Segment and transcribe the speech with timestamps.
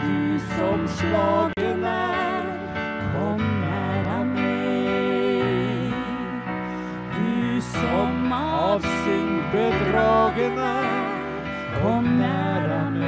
[0.00, 2.44] du som slagen er,
[3.12, 5.92] kom nära mig.
[7.16, 11.04] Du som av synd bedragen er,
[11.82, 13.04] kom nära mig.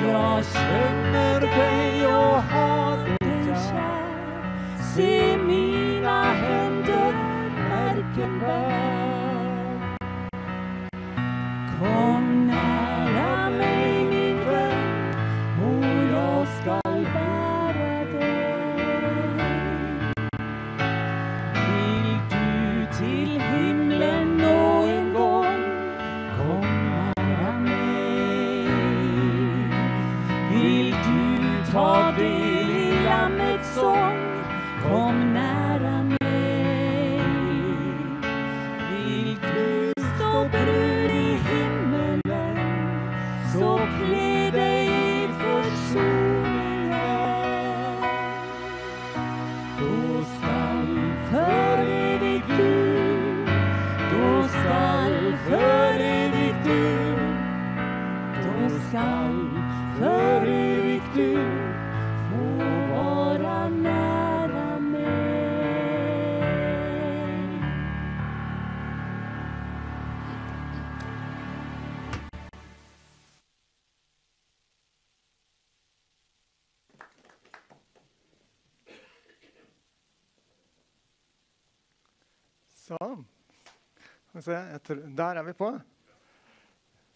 [0.00, 4.40] Jeg kjenner deg og har deg kjær.
[4.94, 5.12] Se
[5.46, 7.14] mine hender
[7.58, 9.20] merken bær.
[11.78, 12.19] Kom
[84.40, 85.66] Skal vi se, tror, der er vi på.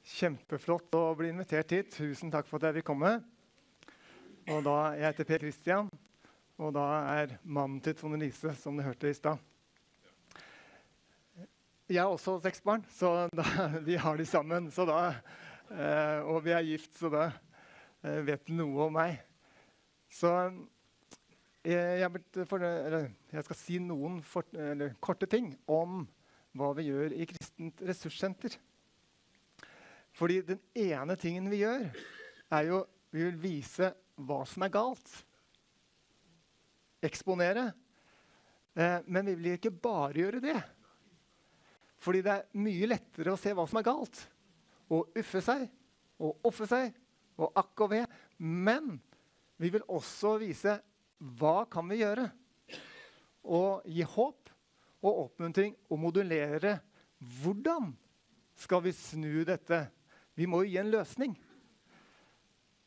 [0.05, 1.95] Kjempeflott å bli invitert hit.
[1.97, 3.12] Tusen takk for at jeg vil komme.
[4.53, 5.89] Og da, Jeg heter Per Kristian,
[6.61, 6.83] og da
[7.15, 9.41] er mannen til Tone Lise, som du hørte i stad.
[11.89, 13.47] Jeg har også seks barn, så da,
[13.89, 14.69] vi har de sammen.
[14.69, 15.15] Da,
[15.71, 17.31] eh, og vi er gift, så da
[18.03, 19.17] eh, vet du noe om meg.
[20.13, 20.34] Så
[21.65, 26.04] jeg, jeg, for, jeg skal si noen for, eller, korte ting om
[26.54, 28.56] hva vi gjør i Kristent ressurssenter.
[30.15, 31.89] Fordi den ene tingen vi gjør,
[32.54, 32.84] er jo
[33.15, 33.91] vi vil vise
[34.27, 35.10] hva som er galt.
[37.04, 37.68] Eksponere.
[38.74, 40.59] Eh, men vi vil ikke bare gjøre det.
[42.03, 44.22] Fordi det er mye lettere å se hva som er galt.
[44.95, 45.66] Og uffe seg
[46.22, 46.95] og offe seg
[47.41, 48.03] og akk og ve.
[48.39, 48.97] Men
[49.59, 50.78] vi vil også vise
[51.39, 52.28] hva kan vi gjøre.
[53.45, 54.53] Og gi håp
[55.04, 56.78] og oppmuntring og modulere.
[57.42, 57.92] Hvordan
[58.56, 59.84] skal vi snu dette?
[60.34, 61.34] Vi må jo gi en løsning.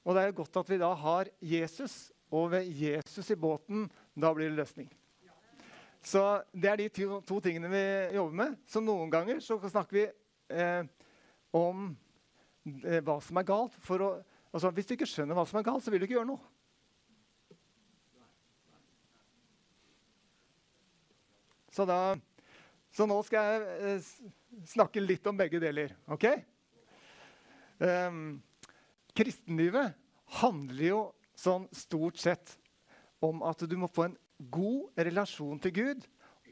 [0.08, 4.32] Og det er godt at vi da har Jesus, og ved Jesus i båten, da
[4.34, 4.90] blir det løsning.
[6.04, 6.22] Så
[6.54, 7.84] det er de to, to tingene vi
[8.16, 8.56] jobber med.
[8.68, 10.06] Så noen ganger så snakker vi
[10.56, 10.84] eh,
[11.56, 11.90] om
[12.86, 13.76] eh, hva som er galt.
[13.76, 14.12] Å,
[14.54, 16.57] altså, hvis du ikke skjønner hva som er galt, så vil du ikke gjøre noe.
[21.78, 22.18] Så, da,
[22.90, 24.06] så nå skal jeg eh,
[24.72, 25.92] snakke litt om begge deler.
[26.10, 26.26] OK?
[27.78, 28.40] Um,
[29.14, 29.94] kristenlivet
[30.40, 31.02] handler jo
[31.38, 32.56] sånn stort sett
[33.22, 34.16] om at du må få en
[34.50, 36.08] god relasjon til Gud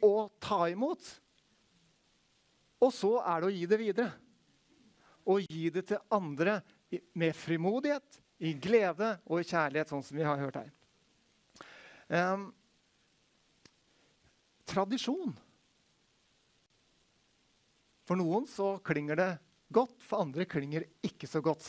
[0.06, 1.02] og ta imot.
[2.86, 4.12] Og så er det å gi det videre.
[5.26, 6.60] Og gi det til andre
[7.18, 10.70] med frimodighet, i glede og i kjærlighet, sånn som vi har hørt her.
[12.14, 12.50] Um,
[14.70, 15.34] tradisjon.
[18.06, 19.32] For noen så klinger det
[19.74, 21.66] godt, for andre klinger ikke så godt.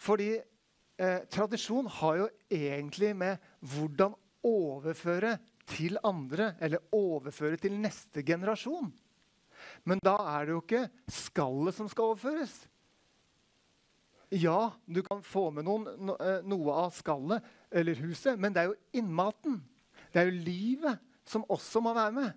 [0.00, 4.14] Fordi eh, tradisjon har jo egentlig med hvordan
[4.46, 5.36] overføre
[5.70, 8.90] til andre, eller overføre til neste generasjon.
[9.84, 12.54] Men da er det jo ikke skallet som skal overføres.
[14.30, 17.44] Ja, du kan få med noen, no, eh, noe av skallet
[17.74, 19.58] eller huset, men det er jo innmaten.
[20.14, 22.30] Det er jo livet som også må være med.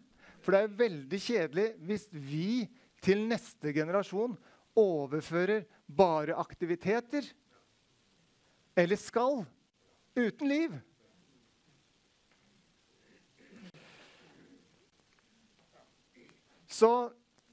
[0.44, 2.66] For det er veldig kjedelig hvis vi
[3.04, 4.36] til neste generasjon
[4.80, 7.26] overfører bare aktiviteter
[8.80, 9.44] eller skal
[10.18, 10.76] uten liv.
[16.74, 16.90] Så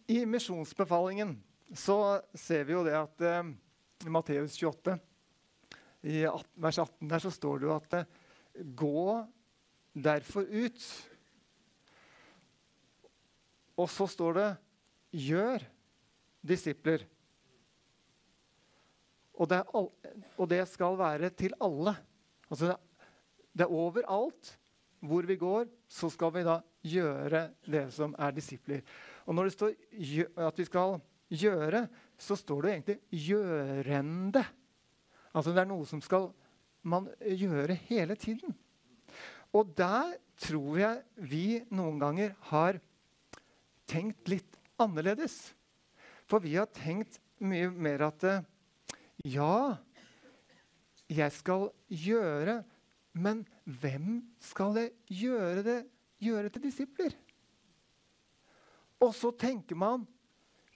[0.09, 1.35] i misjonsbefalingen
[1.77, 3.51] så ser vi jo det at eh,
[4.07, 4.97] i Matteus 28,
[6.09, 8.09] i 18, vers 18, der så står det jo at eh,
[8.75, 9.21] Gå
[9.95, 10.81] derfor ut.
[13.81, 14.50] Og så står det
[15.11, 15.65] Gjør
[16.47, 17.03] disipler.
[19.41, 19.88] Og det, all,
[20.37, 21.97] og det skal være til alle.
[22.47, 22.77] Altså det,
[23.56, 24.56] det er overalt
[25.00, 28.82] hvor vi går, så skal vi da gjøre det som er disipler.
[29.25, 29.73] Og når det står
[30.47, 30.99] at vi skal
[31.31, 31.87] gjøre,
[32.21, 34.44] så står det egentlig 'gjørende'.
[35.35, 36.29] Altså det er noe som skal
[36.83, 38.55] man gjøre hele tiden.
[39.53, 42.81] Og der tror jeg vi noen ganger har
[43.91, 45.37] tenkt litt annerledes.
[46.31, 48.27] For vi har tenkt mye mer at
[49.27, 49.77] ja,
[51.11, 52.61] jeg skal gjøre,
[53.19, 54.95] men hvem skal jeg
[55.25, 55.81] gjøre det
[56.23, 57.17] gjøre til disipler?
[59.01, 60.07] Og så tenker man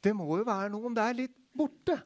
[0.04, 1.96] det må jo være noen der litt borte.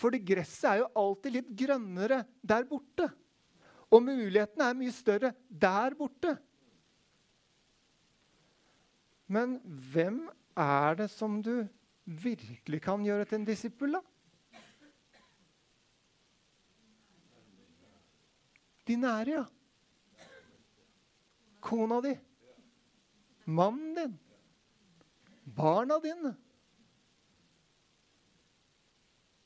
[0.00, 3.10] For gresset er jo alltid litt grønnere der borte.
[3.92, 6.34] Og mulighetene er mye større der borte.
[9.34, 9.58] Men
[9.92, 11.66] hvem er det som du
[12.04, 14.02] virkelig kan gjøre til en disippel, da?
[18.84, 19.44] De nære, ja.
[21.64, 22.12] Kona di.
[23.48, 24.16] Mannen din.
[25.56, 26.34] Barna dine.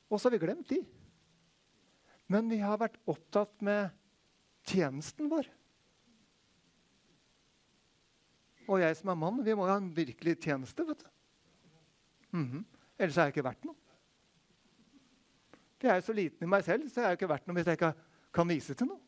[0.09, 0.81] Og så har vi glemt de.
[2.29, 3.95] Men vi har vært opptatt med
[4.69, 5.47] tjenesten vår.
[8.69, 10.87] Og jeg som er mann, vi må jo ha en virkelig tjeneste.
[10.87, 11.11] vet du.
[12.31, 12.65] Mm -hmm.
[12.99, 13.75] Ellers er jeg ikke verdt noe.
[15.79, 17.55] For Jeg er så liten i meg selv, så jeg er jo ikke verdt noe
[17.55, 17.95] hvis jeg ikke
[18.35, 19.01] kan vise til noe.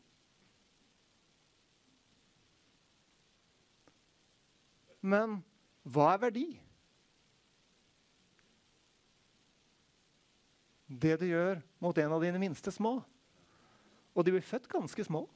[5.01, 5.45] Men
[5.83, 6.47] hva er verdi?
[10.87, 13.03] Det du gjør mot en av dine minste små.
[14.15, 15.29] Og de blir født ganske små.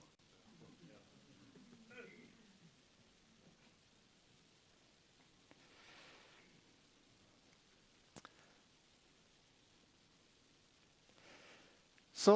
[12.25, 12.35] Så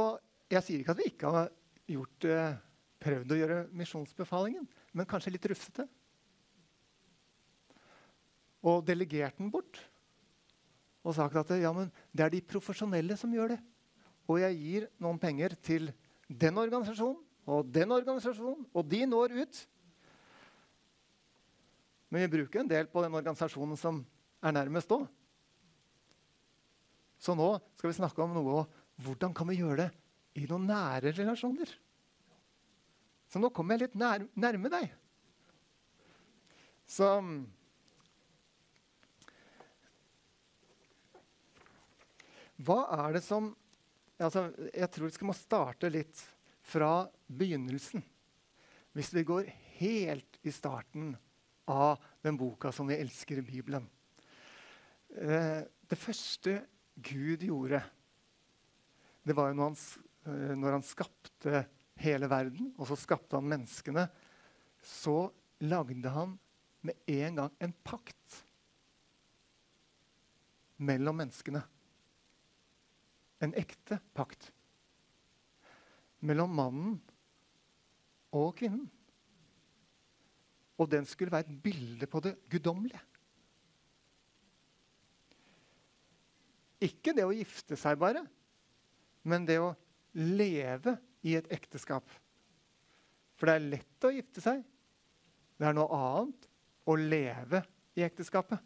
[0.53, 1.53] jeg sier ikke at vi ikke har
[1.89, 2.59] gjort, eh,
[3.01, 5.87] prøvd å gjøre misjonsbefalingen, men kanskje litt rufsete.
[8.69, 9.79] Og delegert den bort.
[11.07, 11.73] Og sagt at ja,
[12.13, 13.61] det er de profesjonelle som gjør det.
[14.29, 15.93] Og jeg gir noen penger til
[16.29, 19.61] den organisasjonen og den organisasjonen, og de når ut.
[22.13, 24.03] Men vi bruker en del på den organisasjonen som
[24.45, 25.07] er nærmest òg.
[27.19, 28.67] Så nå skal vi snakke om noe
[29.05, 31.71] hvordan kan vi gjøre det i noen nære relasjoner?
[33.29, 34.91] Så nå kommer jeg litt nær, nærme deg.
[36.89, 37.07] Så
[42.59, 43.53] Hva er det som
[44.19, 46.23] altså, Jeg tror vi må starte litt
[46.67, 48.03] fra begynnelsen.
[48.97, 51.13] Hvis vi går helt i starten
[51.71, 53.87] av den boka som vi elsker i Bibelen.
[55.15, 56.59] Eh, det første
[56.99, 57.81] Gud gjorde
[59.29, 59.79] det var jo når han,
[60.29, 61.65] eh, når han skapte
[62.01, 64.07] hele verden, og så skapte han menneskene,
[64.81, 65.29] så
[65.61, 66.37] lagde han
[66.87, 68.39] med en gang en pakt
[70.79, 71.63] mellom menneskene.
[73.43, 74.49] En ekte pakt.
[76.27, 76.97] Mellom mannen
[78.35, 78.87] og kvinnen.
[80.79, 83.03] Og den skulle være et bilde på det guddommelige.
[86.87, 88.23] Ikke det å gifte seg bare,
[89.23, 89.75] men det å
[90.19, 90.97] leve
[91.27, 92.07] i et ekteskap.
[93.39, 94.63] For det er lett å gifte seg.
[95.59, 96.49] Det er noe annet
[96.89, 97.63] å leve
[97.99, 98.63] i ekteskapet.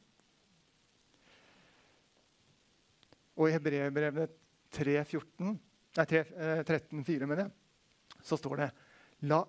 [3.40, 4.36] Og i Hebreerbrevet
[4.72, 5.56] 13,
[7.04, 7.52] 4, mener jeg,
[8.22, 8.70] så står det
[9.28, 9.42] La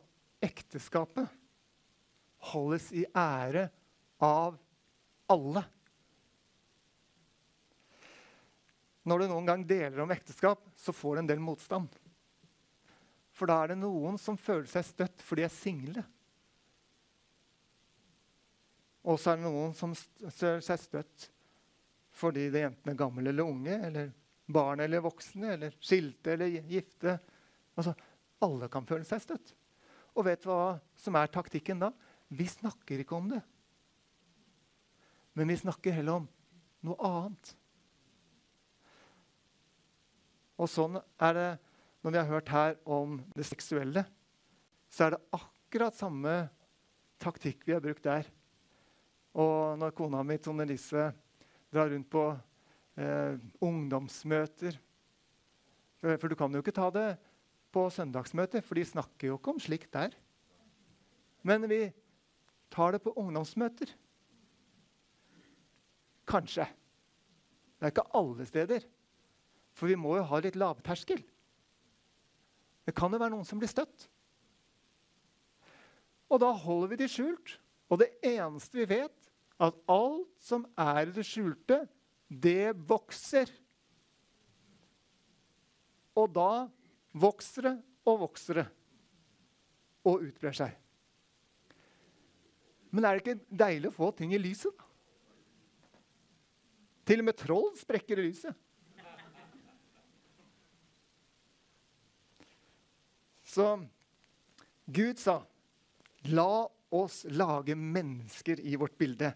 [0.43, 1.39] ekteskapet
[2.51, 3.67] holdes i ære
[4.23, 4.57] av
[5.31, 5.63] alle.
[9.03, 11.91] når du noen gang deler om ekteskap, så får du en del motstand.
[13.33, 16.03] For da er det noen som føler seg støtt fordi de er single.
[19.03, 21.29] Og så er det noen som føler seg støtt
[22.13, 24.11] fordi de enten er gamle eller unge, eller
[24.53, 27.15] barn eller voksne, eller skilte eller gifte.
[27.73, 27.95] Altså,
[28.45, 29.55] alle kan føle seg støtt.
[30.13, 31.89] Og vet du hva som er taktikken da?
[32.29, 33.41] Vi snakker ikke om det.
[35.33, 36.29] Men vi snakker heller om
[36.85, 37.55] noe annet.
[40.59, 41.49] Og sånn er det
[42.03, 44.03] når vi har hørt her om det seksuelle.
[44.91, 46.33] Så er det akkurat samme
[47.23, 48.27] taktikk vi har brukt der.
[49.33, 51.09] Og når kona mi Tone Lise
[51.73, 52.27] drar rundt på
[52.99, 54.77] eh, ungdomsmøter
[56.03, 57.07] for, for, du kan jo ikke ta det
[57.73, 60.11] på søndagsmøter, for de snakker jo ikke om slikt der.
[61.47, 61.87] Men vi
[62.73, 63.93] tar det på ungdomsmøter.
[66.27, 66.67] Kanskje.
[67.79, 68.85] Det er ikke alle steder.
[69.73, 71.21] For vi må jo ha litt lavterskel.
[72.83, 74.07] Det kan jo være noen som blir støtt.
[76.29, 77.57] Og da holder vi det skjult.
[77.91, 79.17] Og det eneste vi vet,
[79.61, 81.83] at alt som er i det skjulte,
[82.27, 83.51] det vokser.
[86.17, 86.65] Og da
[87.13, 87.75] vokser det
[88.09, 88.69] og vokser det
[90.03, 90.73] og utbrer seg.
[92.93, 94.73] Men er det ikke deilig å få ting i lyset?
[97.07, 98.57] Til og med troll sprekker i lyset.
[103.53, 103.67] Så
[104.85, 105.43] Gud sa,
[106.25, 109.33] 'La oss lage mennesker i vårt bilde,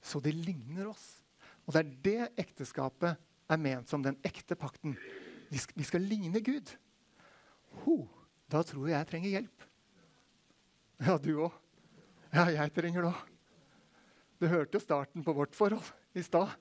[0.00, 1.22] så de ligner oss'.
[1.66, 3.16] Og det er det ekteskapet
[3.50, 4.96] er ment som den ekte pakten.
[5.50, 6.70] Vi skal, vi skal ligne Gud.
[7.84, 8.06] Ho,
[8.50, 9.64] da tror jeg jeg trenger hjelp.
[11.02, 11.56] Ja, du òg.
[12.32, 13.24] Ja, jeg trenger det òg.
[14.40, 16.52] Du hørte jo starten på vårt forhold i stad.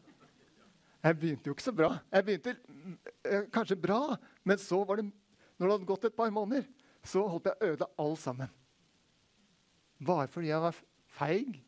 [1.03, 1.91] Jeg begynte jo ikke så bra.
[2.09, 2.55] Jeg begynte
[3.27, 5.09] eh, kanskje bra, men så var det,
[5.57, 6.65] når det hadde gått et par måneder,
[7.05, 8.51] så holdt jeg å øde alt sammen.
[10.05, 10.79] Bare fordi jeg var
[11.15, 11.59] feig,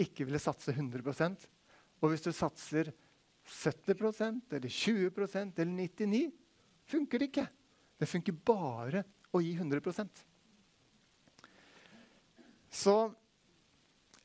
[0.00, 1.44] ikke ville satse 100%
[2.02, 2.88] Og hvis du satser
[3.46, 6.22] 70% eller 20% eller 99
[6.88, 7.46] funker det ikke.
[7.98, 10.22] Det funker bare å gi 100%
[12.72, 12.96] Så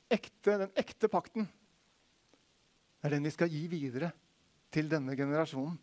[0.10, 1.48] ekte, den ekte pakten
[3.03, 4.12] er den vi skal gi videre
[4.74, 5.77] til denne generasjonen.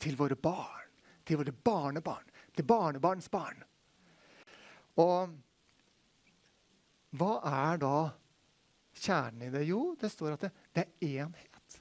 [0.00, 0.86] Til våre barn,
[1.28, 2.28] til våre barnebarn,
[2.60, 3.62] til barnebarns barn.
[5.00, 5.32] Og
[7.16, 7.94] hva er da
[9.00, 9.64] kjernen i det?
[9.70, 11.78] Jo, det står at det, det er enhet.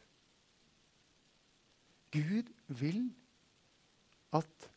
[2.16, 3.04] Gud vil
[4.34, 4.70] at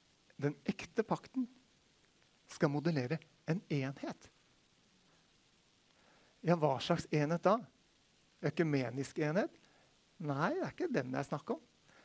[0.42, 1.46] den ekte pakten
[2.50, 4.28] skal modellere en enhet.
[6.42, 7.60] Ja, hva slags enhet da?
[8.42, 9.54] Økumenisk enhet?
[10.22, 11.62] Nei, det er ikke den det er snakk om.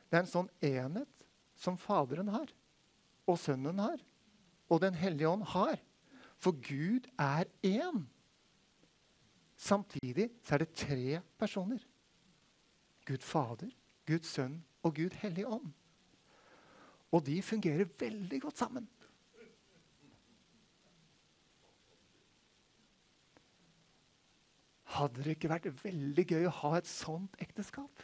[0.07, 1.27] Det er en sånn enhet
[1.57, 2.53] som Faderen har,
[3.27, 3.99] og Sønnen har,
[4.69, 5.79] og Den hellige ånd har.
[6.37, 8.05] For Gud er én.
[9.57, 11.79] Samtidig så er det tre personer.
[13.07, 13.71] Gud Fader,
[14.05, 15.71] Gud Sønn og Gud Hellige Ånd.
[17.11, 18.89] Og de fungerer veldig godt sammen.
[24.97, 28.03] Hadde det ikke vært veldig gøy å ha et sånt ekteskap?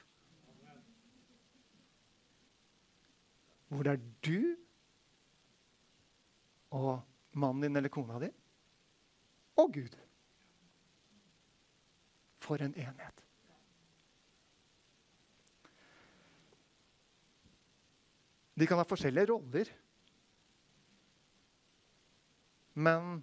[3.67, 4.62] Hvor det er du
[6.73, 8.29] og mannen din eller kona di
[9.61, 9.95] og Gud.
[12.41, 13.21] For en enhet.
[18.53, 19.69] De kan ha forskjellige roller.
[22.73, 23.21] Men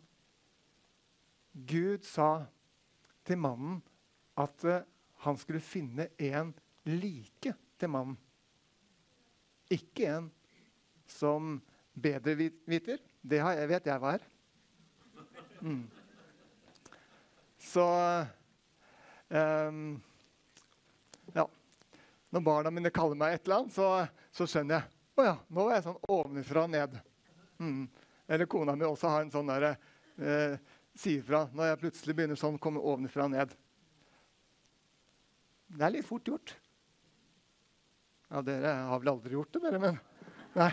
[1.53, 2.47] Gud sa
[3.27, 3.81] til mannen
[4.39, 4.83] at uh,
[5.27, 6.55] han skulle finne en
[6.87, 8.17] like til mannen.
[9.71, 10.31] Ikke en
[11.11, 11.59] som
[11.93, 12.35] bedre
[12.69, 13.01] viter.
[13.21, 14.29] Det jeg, vet jeg hva er.
[15.61, 15.83] Mm.
[17.61, 17.87] Så
[19.29, 20.01] um,
[21.35, 21.47] Ja.
[22.31, 24.97] Når barna mine kaller meg et eller annet, så, så skjønner jeg.
[25.19, 26.95] Å ja, nå var jeg sånn ovenfra og ned.
[27.59, 27.83] Mm.
[28.31, 29.73] Eller kona mi også har en sånn derre
[30.23, 30.55] eh,
[30.95, 33.53] sier fra når jeg plutselig begynner sånn komme ovenfra og ned.
[35.71, 36.55] Det er litt fort gjort.
[38.31, 40.01] Ja, dere har vel aldri gjort det, dere, men
[40.55, 40.73] Nei.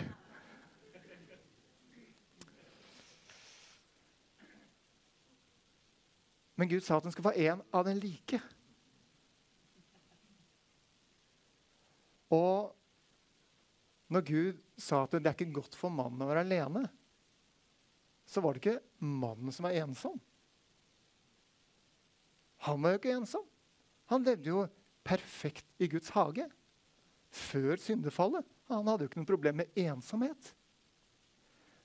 [6.58, 8.40] Men Gud sa at den skulle få en av den like.
[12.34, 12.74] Og
[14.12, 16.82] når Gud sa at det er ikke godt for mannen å være alene,
[18.28, 20.18] så var det ikke mannen som var ensom.
[22.66, 23.46] Han var jo ikke ensom.
[24.10, 24.66] Han levde jo
[25.06, 26.48] perfekt i Guds hage.
[27.28, 28.46] før syndefallet.
[28.70, 30.54] Han hadde jo ikke noe problem med ensomhet.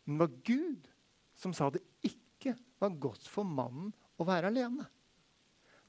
[0.05, 0.87] Men det var Gud
[1.35, 4.85] som sa det ikke var godt for mannen å være alene.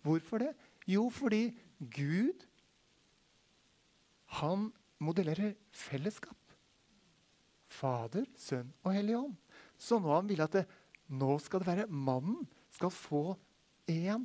[0.04, 0.52] Hvorfor det?
[0.88, 2.45] Jo, fordi Gud
[4.40, 4.69] han
[5.02, 6.38] modellerer fellesskap.
[7.75, 9.37] Fader, Sønn og Hellig Ånd.
[9.81, 10.64] Så nå han vil at det,
[11.11, 13.25] nå skal det være mannen skal få
[13.90, 14.25] en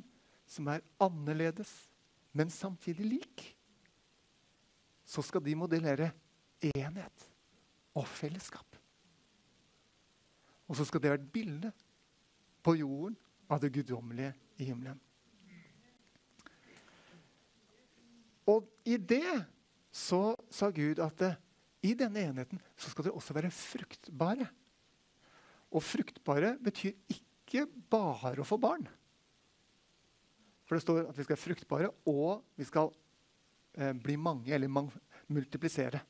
[0.50, 1.70] som er annerledes,
[2.34, 3.44] men samtidig lik.
[5.06, 6.10] Så skal de modellere
[6.72, 7.26] enhet
[7.98, 8.66] og fellesskap.
[10.70, 11.72] Og så skal det være et bilde
[12.62, 13.16] på jorden
[13.50, 14.98] av det guddommelige i himmelen.
[18.50, 19.44] Og i det
[19.94, 21.34] så sa Gud at det,
[21.86, 24.46] i denne enheten så skal dere også være fruktbare.
[25.70, 28.84] Og fruktbare betyr ikke bare å få barn.
[30.66, 32.92] For det står at vi skal være fruktbare, og vi skal
[33.74, 34.90] eh, bli mange, eller man
[35.32, 36.02] multiplisere.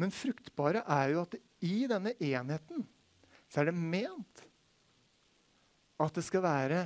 [0.00, 2.86] Men fruktbare er jo at i denne enheten
[3.52, 4.46] så er det ment
[6.06, 6.82] at det skal være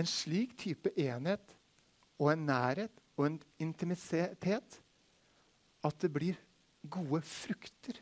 [0.00, 1.56] en slik type enhet
[2.20, 4.80] og en nærhet og en intimitet
[5.80, 6.38] at det blir
[6.88, 8.00] gode frukter.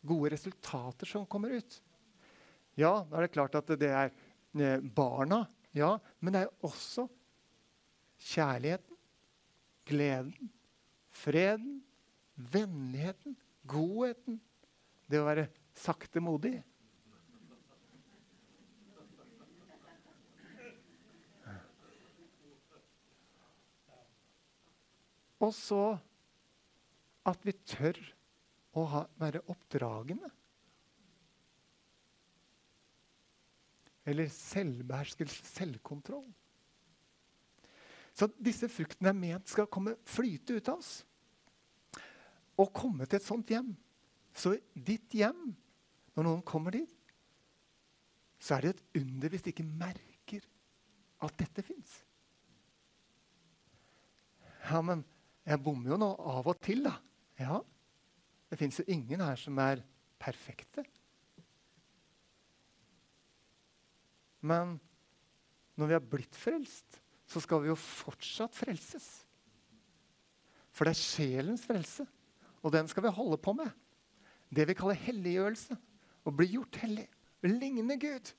[0.00, 1.80] Gode resultater som kommer ut.
[2.78, 5.44] Ja, da er det klart at det er eh, barna,
[5.76, 7.06] ja, men det er også
[8.30, 8.96] kjærligheten,
[9.88, 10.50] gleden,
[11.10, 11.80] freden,
[12.34, 13.36] vennligheten,
[13.68, 14.40] godheten.
[15.10, 16.60] Det å være saktemodig.
[25.40, 25.84] Og så
[27.30, 27.98] at vi tør
[28.76, 30.28] å ha, være oppdragende.
[34.08, 36.28] Eller selvbeherskelse, selvkontroll.
[38.16, 40.92] Så disse fruktene er ment skal komme flyte ut av oss.
[42.60, 43.70] Og komme til et sånt hjem.
[44.36, 45.52] Så ditt hjem,
[46.16, 46.92] når noen kommer dit,
[48.40, 50.44] så er det et under hvis de ikke merker
[51.20, 51.98] at dette fins.
[54.70, 55.04] Ja, men
[55.50, 56.94] jeg bommer jo nå av og til, da.
[57.40, 57.58] Ja,
[58.50, 59.82] det fins jo ingen her som er
[60.20, 60.84] perfekte.
[64.40, 64.78] Men
[65.76, 69.08] når vi har blitt frelst, så skal vi jo fortsatt frelses.
[70.74, 72.06] For det er sjelens frelse,
[72.62, 73.70] og den skal vi holde på med.
[74.50, 75.76] Det vi kaller helliggjørelse.
[76.26, 77.06] Å bli gjort hellig.
[77.46, 78.32] Ligne Gud.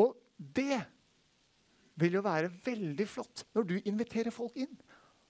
[0.00, 0.78] Og det
[2.00, 4.72] vil jo være veldig flott når du inviterer folk inn.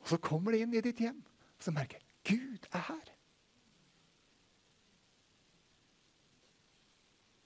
[0.00, 1.18] Og så kommer de inn i ditt hjem,
[1.56, 3.11] og så merker Gud er her.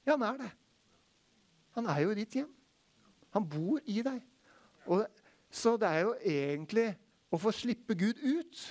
[0.04, 0.50] Ja, han er det.
[1.74, 2.50] Han er jo i ditt hjem.
[3.34, 4.20] Han bor i deg.
[4.86, 5.06] Og,
[5.50, 6.90] så det er jo egentlig
[7.32, 8.64] å få slippe Gud ut.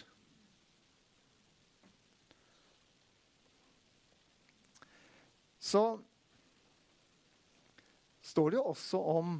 [5.63, 5.83] Så
[8.21, 9.35] står det jo også om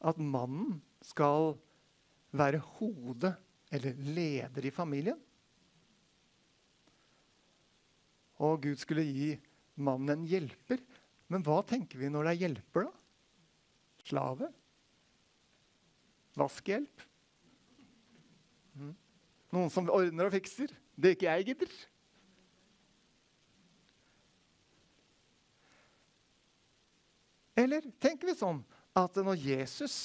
[0.00, 1.54] at mannen skal
[2.36, 3.34] være hode
[3.70, 5.18] eller leder i familien.
[8.40, 9.34] Og Gud skulle gi
[9.80, 10.80] mannen en hjelper.
[11.30, 12.96] Men hva tenker vi når det er hjelper, da?
[14.08, 14.48] Slave?
[16.40, 17.04] Vaskehjelp?
[18.80, 18.94] Mm.
[19.52, 20.72] Noen som ordner og fikser?
[20.96, 21.78] Det er ikke jeg gidder.
[27.60, 28.62] Eller tenker vi sånn
[29.04, 29.96] at når Jesus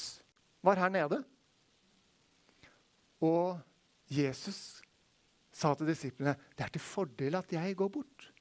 [0.66, 1.22] var her nede,
[3.24, 3.60] og
[4.12, 4.82] Jesus
[5.56, 8.32] sa til disiplene det er til fordel at jeg går bort.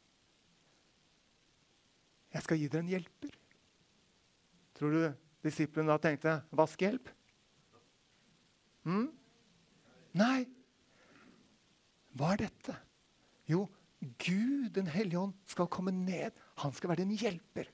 [2.34, 3.36] Jeg skal gi dere en hjelper.
[4.74, 5.04] Tror du
[5.44, 7.12] disiplene da tenkte vaskehjelp?
[8.90, 9.06] Mm?
[10.18, 10.40] Nei.
[12.14, 12.74] Hva er dette?
[13.50, 13.64] Jo,
[14.00, 16.34] Gud, Den hellige ånd, skal komme ned.
[16.60, 17.70] Han skal være din hjelper.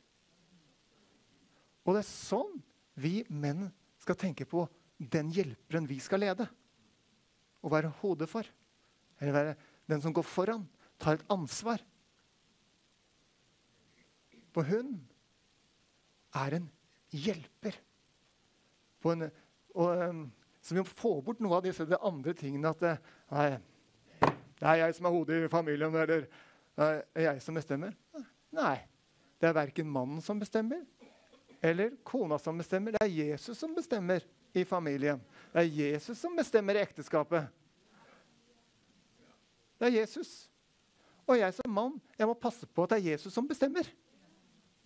[1.84, 2.60] Og det er sånn
[3.00, 3.68] vi menn
[4.00, 4.66] skal tenke på
[5.00, 6.46] den hjelperen vi skal lede.
[7.64, 8.46] Og være hodet for.
[9.20, 9.54] Eller være
[9.90, 10.66] den som går foran.
[11.00, 11.80] Tar et ansvar.
[14.50, 14.98] For hun
[16.36, 16.68] er en
[17.14, 17.76] hjelper.
[19.08, 19.26] En,
[19.74, 20.28] og,
[20.60, 22.72] så vi må få bort noe av disse de andre tingene.
[22.72, 22.94] At det,
[23.32, 23.48] nei,
[24.60, 26.26] det er jeg som er hodet i familien, eller
[26.76, 27.94] det er jeg som bestemmer.
[28.56, 28.76] Nei.
[29.40, 30.82] Det er verken mannen som bestemmer,
[31.60, 32.92] eller kona som bestemmer.
[32.92, 35.20] Det er Jesus som bestemmer i familien.
[35.52, 37.48] Det er Jesus som bestemmer i ekteskapet.
[39.78, 40.48] Det er Jesus.
[41.28, 43.86] Og jeg som mann jeg må passe på at det er Jesus som bestemmer.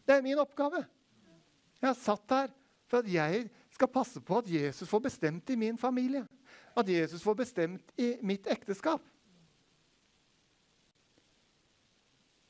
[0.04, 0.84] Det er min oppgave.
[1.80, 2.52] Jeg er satt her
[2.90, 6.26] for at jeg skal passe på at Jesus får bestemt i min familie.
[6.76, 9.02] At Jesus får bestemt i mitt ekteskap.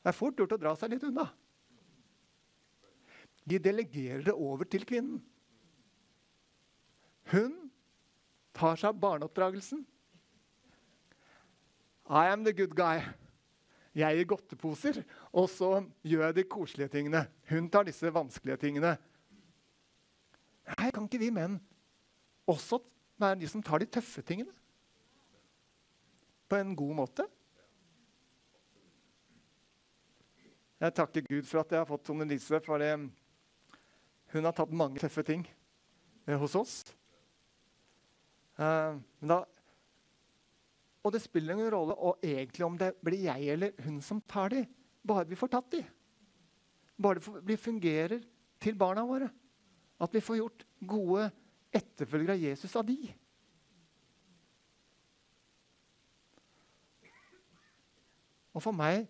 [0.03, 1.25] Det er fort gjort å dra seg litt unna.
[3.45, 5.19] De delegerer det over til kvinnen.
[7.31, 7.53] Hun
[8.55, 9.83] tar seg av barneoppdragelsen.
[12.05, 13.01] I am the good guy.
[13.95, 14.97] Jeg gir godteposer,
[15.31, 15.69] og så
[16.03, 17.23] gjør jeg de koselige tingene.
[17.49, 18.97] Hun tar disse vanskelige tingene.
[20.75, 21.55] Nei, kan ikke vi menn
[22.49, 22.81] også
[23.21, 24.51] være de som tar de tøffe tingene?
[26.49, 27.25] På en god måte?
[30.81, 32.91] Jeg takker Gud for at jeg har fått Tone Lise, for det,
[34.35, 35.45] hun har tatt mange tøffe ting
[36.27, 36.75] eh, hos oss.
[38.59, 39.41] Eh, da,
[41.05, 44.51] og det spiller ingen rolle og egentlig om det blir jeg eller hun som tar
[44.53, 44.63] de,
[45.05, 45.83] bare vi får tatt de.
[46.95, 48.23] Bare det fungerer
[48.61, 49.29] til barna våre.
[50.01, 51.27] At vi får gjort gode
[51.75, 52.97] etterfølgere av Jesus av de.
[58.55, 59.05] Og for meg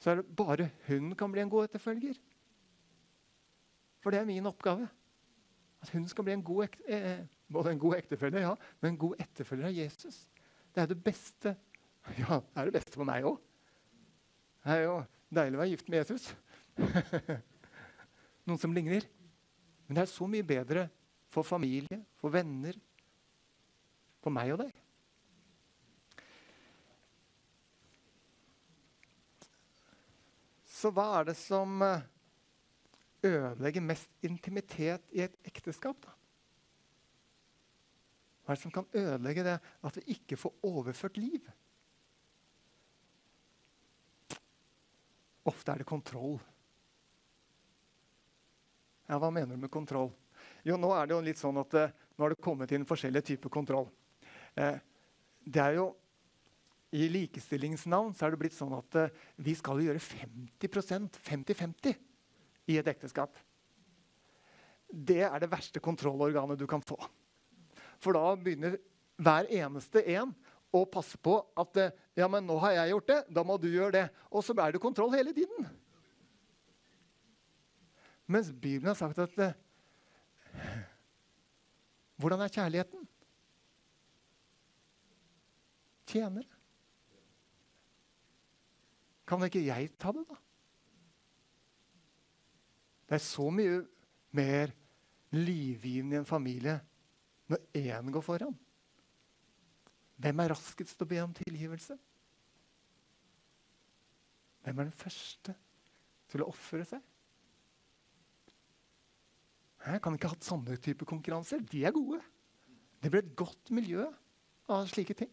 [0.00, 2.16] så er det bare hun kan bli en god etterfølger.
[4.00, 4.88] For det er min oppgave.
[5.80, 9.20] At hun skal bli en god, eh, både en god ektefølger, ja, men en god
[9.20, 10.28] etterfølger av Jesus.
[10.74, 11.56] Det er det beste
[12.18, 13.36] Ja, det er det beste for meg òg.
[14.64, 14.94] Det er jo
[15.28, 16.30] deilig å være gift med Jesus.
[18.48, 19.04] Noen som ligner.
[19.86, 20.86] Men det er så mye bedre
[21.30, 22.76] for familie, for venner,
[24.20, 24.72] for meg og deg.
[30.80, 32.06] Så hva er det som eh,
[33.24, 35.96] ødelegger mest intimitet i et ekteskap?
[36.04, 36.14] da?
[38.44, 41.44] Hva er det som kan ødelegge det at vi ikke får overført liv?
[45.46, 46.40] Ofte er det kontroll.
[49.08, 50.12] Ja, Hva mener du med kontroll?
[50.64, 53.32] Jo, Nå er det jo litt sånn at uh, nå har det kommet inn forskjellige
[53.32, 53.88] typer kontroll.
[54.60, 54.76] Eh,
[55.40, 55.86] det er jo
[56.92, 62.09] i likestillingsnavn så er det blitt sånn at eh, vi skal gjøre 50% 50-50
[62.70, 63.34] i et ekteskap.
[64.90, 66.98] Det er det verste kontrollorganet du kan få.
[68.00, 68.78] For da begynner
[69.20, 70.32] hver eneste en
[70.70, 71.78] å passe på at
[72.18, 74.06] ja, men nå har jeg gjort det, da må du gjøre det.
[74.30, 75.66] Og så er det kontroll hele tiden.
[78.30, 79.58] Mens Bibelen har sagt at
[82.20, 83.06] Hvordan er kjærligheten?
[86.10, 86.58] Tjenere.
[89.30, 90.36] Kan ikke jeg ta det, da?
[93.10, 93.80] Det er så mye
[94.38, 94.70] mer
[95.34, 96.76] livgivende i en familie
[97.50, 98.54] når én går foran.
[100.20, 101.96] Hvem er raskest til å be om tilgivelse?
[104.62, 105.56] Hvem er den første
[106.30, 107.02] til å ofre seg?
[109.80, 111.64] Jeg kan ikke ha hatt samme type konkurranser.
[111.66, 112.20] De er gode.
[113.00, 114.04] Det blir et godt miljø
[114.70, 115.32] av slike ting.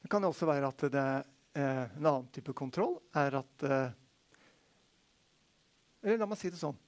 [0.00, 1.06] Det kan også være at det,
[1.54, 3.98] eh, en annen type kontroll er at eh,
[6.02, 6.78] Eller la meg si det sånn.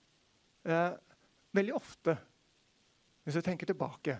[0.67, 0.93] Eh,
[1.55, 2.17] veldig ofte,
[3.25, 4.17] hvis du tenker tilbake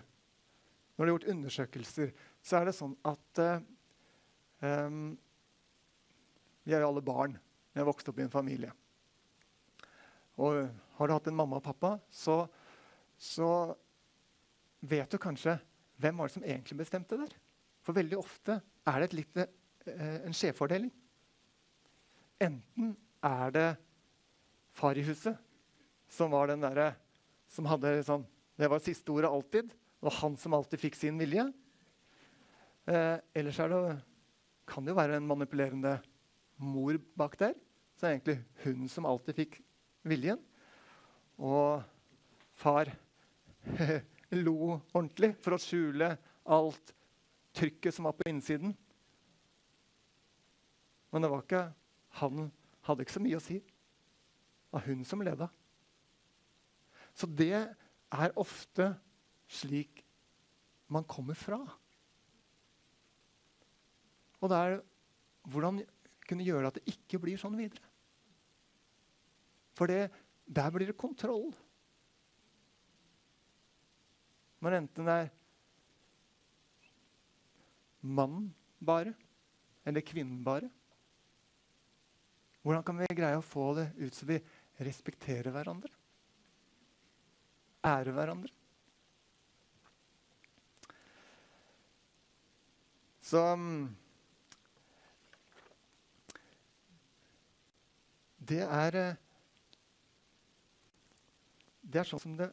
[0.95, 3.59] Når det er gjort undersøkelser, så er det sånn at eh,
[6.63, 7.35] Vi er jo alle barn.
[7.73, 8.71] Jeg har vokst opp i en familie.
[10.41, 10.63] Og
[10.97, 12.45] har du hatt en mamma og pappa, så,
[13.17, 13.49] så
[14.79, 15.57] vet du kanskje
[16.01, 17.35] hvem var det som egentlig bestemte der.
[17.85, 18.57] For veldig ofte
[18.89, 19.51] er det litt, eh,
[19.91, 20.91] en skjevfordeling.
[22.41, 22.93] Enten
[23.23, 23.67] er det
[24.75, 25.37] far i huset
[26.11, 26.93] som var den derre
[27.51, 29.67] som hadde sånn Det var siste ordet alltid.
[29.67, 31.43] Det var han som alltid fikk sin vilje.
[32.87, 33.79] Eh, ellers er det,
[34.63, 35.97] kan det jo være en manipulerende
[36.63, 37.51] mor bak der.
[37.97, 39.57] Så det egentlig hun som alltid fikk
[40.07, 40.39] viljen.
[41.35, 41.83] Og
[42.55, 42.93] far
[44.45, 46.13] lo ordentlig for å skjule
[46.47, 46.95] alt
[47.59, 48.71] trykket som var på innsiden.
[51.15, 51.61] Men det var ikke,
[52.19, 52.49] han
[52.83, 53.61] hadde ikke så mye å si.
[53.63, 55.47] Det var hun som leda.
[57.15, 58.89] Så det er ofte
[59.47, 60.03] slik
[60.91, 61.61] man kommer fra.
[64.43, 64.77] Og det er
[65.47, 65.79] hvordan
[66.27, 67.87] kunne gjøre at det ikke blir sånn videre.
[69.79, 70.09] For det,
[70.43, 71.53] der blir det kontroll.
[74.59, 75.35] Når enten det er
[78.03, 78.49] mann
[78.83, 79.15] bare?
[79.87, 80.75] Eller kvinnen bare?
[82.65, 84.39] Hvordan kan vi greie å få det ut så vi
[84.81, 85.91] respekterer hverandre?
[87.85, 88.49] Ærer hverandre?
[93.21, 93.85] Så mm,
[98.45, 99.21] Det er eh,
[101.81, 102.49] det er sånn som det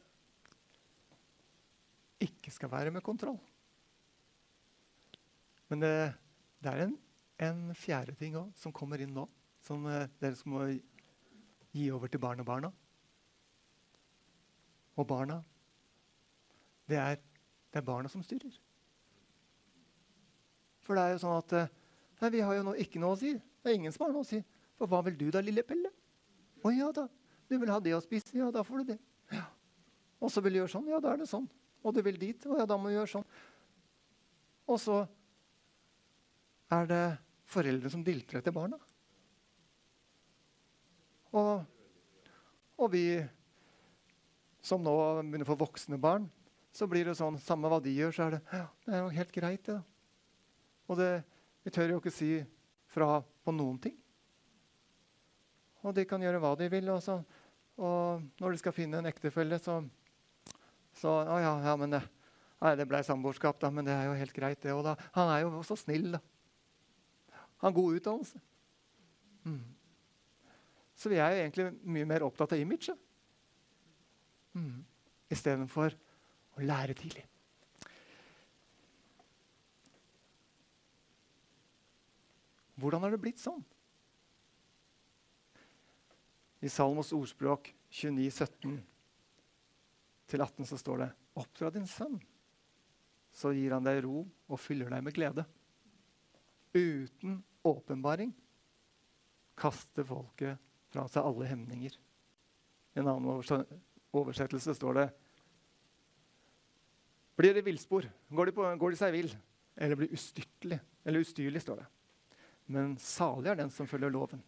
[2.23, 3.37] ikke skal være med kontroll.
[5.69, 5.93] Men det,
[6.63, 6.95] det er en,
[7.49, 9.27] en fjerde ting òg som kommer inn nå,
[9.63, 10.65] som eh, dere skal må
[11.73, 12.69] gi over til barnebarna.
[14.99, 15.39] Og barna
[16.89, 17.15] det er,
[17.71, 18.53] det er barna som styrer.
[20.83, 21.71] For det er jo sånn at eh,
[22.19, 23.33] nei, vi har jo no, ikke noe å si.
[23.33, 24.41] Det er ingen som har noe å si.
[24.77, 25.93] For hva vil du da, lille Pelle?
[26.63, 27.07] Å ja da.
[27.47, 28.35] Du vil ha det å spise?
[28.37, 28.99] Ja, da får du det.
[29.31, 29.47] Ja.
[30.23, 30.91] Og så vil du gjøre sånn?
[30.91, 31.47] Ja, da er det sånn.
[31.83, 32.45] Og du vil dit?
[32.47, 33.27] Å ja, da må du gjøre sånn.
[34.71, 35.01] Og så
[36.73, 37.03] er det
[37.53, 38.79] foreldre som dilter etter barna.
[41.33, 41.63] Og,
[42.77, 43.07] og vi
[44.63, 46.29] som nå begynner å få voksne barn,
[46.73, 49.11] så blir det sånn Samme hva de gjør, så er det ja, det er jo
[49.17, 49.65] helt greit.
[49.65, 49.81] det da.
[50.89, 51.09] Og det,
[51.63, 52.31] vi tør jo ikke si
[52.93, 53.95] fra på noen ting.
[55.83, 56.89] Og de kan gjøre hva de vil.
[56.93, 57.19] Og, så,
[57.75, 59.81] og når de skal finne en ektefelle, så,
[60.99, 62.01] så Å ja, ja, men det,
[62.63, 63.71] nei, det ble samboerskap, da.
[63.73, 64.75] Men det er jo helt greit, det.
[64.75, 66.21] Og da, han er jo så snill, da.
[67.63, 68.43] Han har god utdannelse.
[69.47, 69.63] Mm.
[71.03, 72.95] Så vi er jo egentlig mye mer opptatt av imaget.
[74.55, 74.85] Mm.
[75.35, 75.91] Istedenfor
[76.55, 77.25] å lære tidlig.
[82.79, 83.59] Hvordan har det blitt sånn?
[86.63, 88.79] I Salmos ordspråk 29, 17
[90.33, 92.15] 18 så står det Oppdra din sønn,
[93.29, 95.43] så gir han deg ro og fyller deg med glede.
[96.73, 98.31] Uten åpenbaring
[99.59, 101.97] kaster folket fra seg alle hemninger.
[102.93, 103.65] I en annen
[104.13, 105.09] oversettelse står det
[107.33, 109.31] Blir det villspor, går, de går de seg vill,
[109.73, 111.87] eller blir ustyrtelig, eller ustyrlig, står det.
[112.69, 114.43] Men salig er den som følger loven.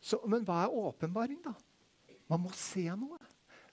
[0.00, 1.52] Så, men hva er åpenbaring, da?
[2.32, 3.20] Man må se noe.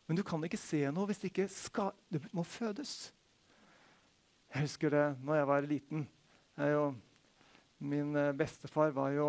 [0.05, 3.13] Men du kan ikke se noe hvis det ikke skal Du må fødes.
[4.49, 6.07] Jeg husker det når jeg var liten.
[6.59, 6.85] Jeg jo,
[7.79, 9.27] min eh, bestefar var jo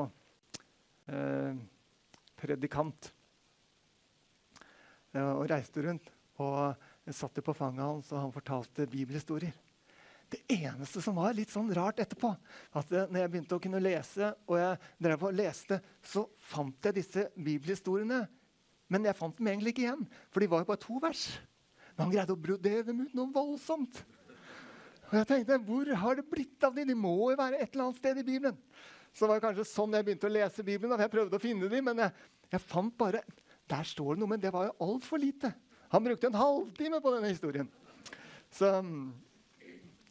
[1.07, 1.61] eh,
[2.41, 3.11] predikant.
[5.21, 6.11] Og reiste rundt.
[6.41, 9.57] Og jeg satt på fanget hans, og han fortalte bibelhistorier.
[10.31, 12.29] Det eneste som var litt sånn rart etterpå,
[12.79, 16.23] at når jeg begynte å kunne lese, og jeg drev og leste, så
[16.53, 18.21] fant jeg disse bibelhistoriene.
[18.91, 21.25] Men jeg fant dem egentlig ikke igjen, for de var jo bare to vers.
[21.97, 23.99] Men han greide å brodere dem ut noe voldsomt.
[25.11, 26.87] Og jeg tenkte, Hvor har det blitt av dem?
[26.93, 28.59] De må jo være et eller annet sted i Bibelen.
[29.13, 31.01] Så det var kanskje sånn jeg begynte å lese Bibelen.
[31.03, 33.25] Jeg prøvde å finne dem, men jeg, jeg fant bare
[33.71, 35.53] Der står det noe, men det var jo altfor lite.
[35.93, 37.69] Han brukte en halvtime på denne historien.
[38.51, 39.13] Så han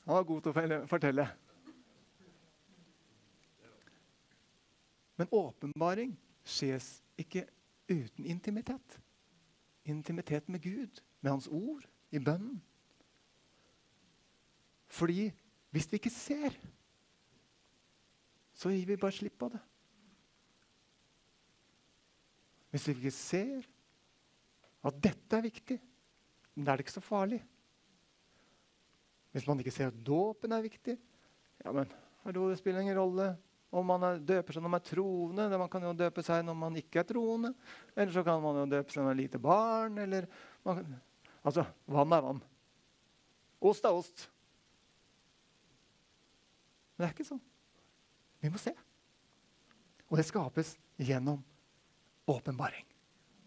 [0.05, 1.25] var god til å fortelle.
[5.19, 6.15] Men åpenbaring
[6.47, 7.43] skjes ikke
[7.91, 8.99] uten intimitet.
[9.83, 12.61] Intimitet med Gud, med Hans ord, i bønnen.
[14.87, 15.29] Fordi
[15.69, 16.55] hvis vi ikke ser,
[18.59, 19.59] så gir vi bare slipp på det.
[22.73, 23.69] Hvis vi ikke ser
[24.85, 25.77] at dette er viktig,
[26.59, 27.39] da er det ikke så farlig.
[29.31, 30.97] Hvis man ikke ser at dåpen er viktig,
[31.63, 31.89] ja, men
[32.25, 33.31] hallo, det spiller ingen rolle
[33.69, 35.47] om man er, døper seg når man er troende.
[35.61, 37.51] Man kan jo døpe seg når man ikke er troende.
[37.93, 39.99] Eller så kan man jo døpe seg når man er lite barn.
[40.01, 40.25] Eller
[40.65, 40.81] man,
[41.43, 42.41] altså, vann er vann.
[43.69, 44.25] Ost er ost.
[46.95, 47.43] Men det er ikke sånn.
[48.39, 48.73] Vi må se.
[50.09, 51.41] Og det skapes gjennom
[52.29, 52.85] åpenbaring.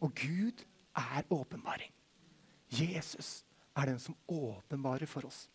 [0.02, 0.64] Og Gud
[0.98, 1.92] er åpenbaring.
[2.72, 3.44] Jesus
[3.76, 5.46] er den som åpenbarer for oss.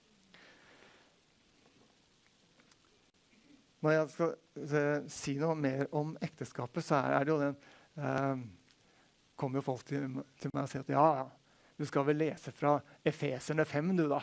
[3.82, 7.58] Når jeg skal uh, si noe mer om ekteskapet, så er, det jo den
[8.02, 8.40] uh,
[9.38, 11.28] kommer jo folk til, til, meg og sier at ja, ja,
[11.78, 14.22] du skal vel lese fra Efeserne 5, du, da.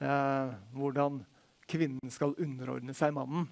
[0.00, 1.22] Uh, hvordan
[1.70, 3.46] kvinnen skal underordne seg mannen.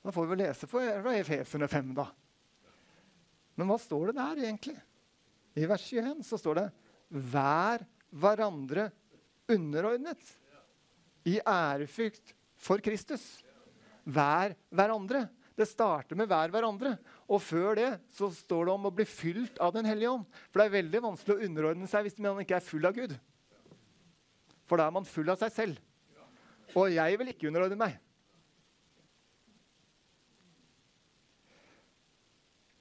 [0.00, 2.06] Da får vi lese fra Efesene 5, da.
[3.58, 4.76] Men hva står det der egentlig?
[5.58, 6.68] I vers 21 så står det
[7.10, 8.90] 'Vær hverandre
[9.50, 10.36] underordnet'
[11.26, 13.42] i ærefrykt for Kristus
[14.06, 15.28] Vær hverandre.
[15.56, 16.98] Det starter med 'vær hverandre.
[17.28, 20.24] Og før det så står det om å bli fylt av Den hellige ånd.
[20.50, 23.18] For det er veldig vanskelig å underordne seg hvis man ikke er full av Gud.
[24.64, 25.78] For da er man full av seg selv.
[26.74, 27.98] Og jeg vil ikke underordne meg.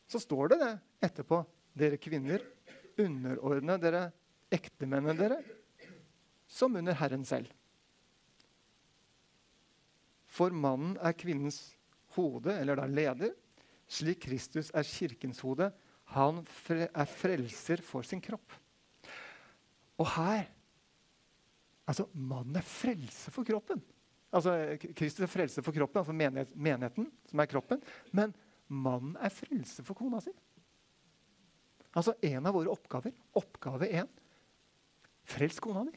[0.10, 0.74] Så står det det
[1.10, 1.44] etterpå.
[1.78, 2.44] Dere kvinner,
[3.00, 4.04] underordne dere
[4.52, 5.38] ektemennene dere
[6.50, 7.52] som under Herren selv.
[10.30, 11.60] For mannen er kvinnens
[12.18, 13.36] hode, eller da leder,
[13.90, 15.72] slik Kristus er kirkens hode,
[16.10, 18.56] Han er frelser for sin kropp.
[20.02, 20.48] Og her
[21.90, 23.80] Altså, mannen er frelse for kroppen.
[24.30, 24.52] Altså,
[24.94, 27.82] Kristus er frelse for kroppen, altså menighet, menigheten, som er kroppen.
[28.14, 28.34] Men
[28.70, 30.34] mannen er frelser for kona si.
[31.98, 33.16] Altså en av våre oppgaver.
[33.38, 34.10] Oppgave én.
[35.30, 35.96] Frels kona di.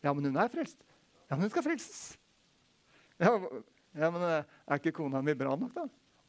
[0.00, 0.80] Ja, men hun er frelst.
[1.28, 2.00] Ja, men hun skal frelses.
[3.20, 3.34] Ja,
[4.00, 5.84] ja men eh, er ikke kona mi bra nok, da?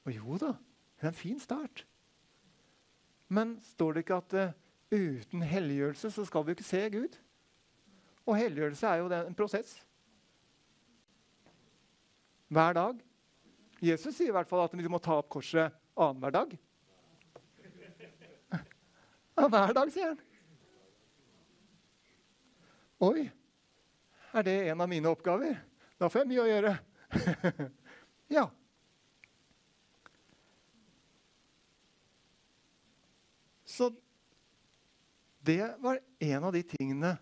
[0.06, 0.56] Og jo da,
[1.00, 1.86] hun er en fin start.
[3.32, 4.56] Men står det ikke at uh,
[4.92, 7.16] uten helliggjørelse så skal vi ikke se Gud?
[8.28, 9.78] Og helliggjørelse er jo en prosess.
[12.52, 13.00] Hver dag.
[13.82, 16.52] Jesus sier i hvert fall at vi må ta opp korset annenhver dag.
[19.42, 20.20] Ja, hver dag, sier han.
[23.02, 23.24] Oi,
[24.38, 25.56] er det en av mine oppgaver?
[25.98, 26.74] Da får jeg mye å gjøre.
[28.38, 28.44] ja.
[33.66, 33.90] Så
[35.42, 37.16] det var en av de tingene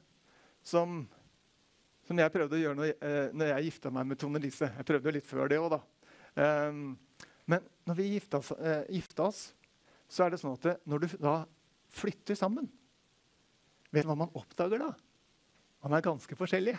[0.65, 1.05] som,
[2.03, 4.73] som jeg prøvde å gjøre når, eh, når jeg gifta meg med Tone Lise.
[4.75, 5.79] Jeg prøvde litt før det òg, da.
[6.39, 6.93] Um,
[7.49, 8.53] men når vi gifter oss,
[8.87, 9.41] gifter oss,
[10.09, 11.41] så er det sånn at når du da
[11.93, 12.69] flytter sammen
[13.89, 14.91] Vet du hva man oppdager da?
[15.81, 16.77] Man er ganske forskjellige.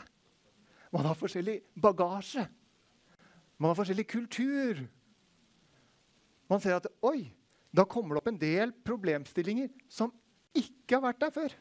[0.94, 2.44] Man har forskjellig bagasje.
[3.59, 4.85] Man har forskjellig kultur.
[6.46, 7.25] Man ser at oi,
[7.75, 10.14] da kommer det opp en del problemstillinger som
[10.55, 11.57] ikke har vært der før.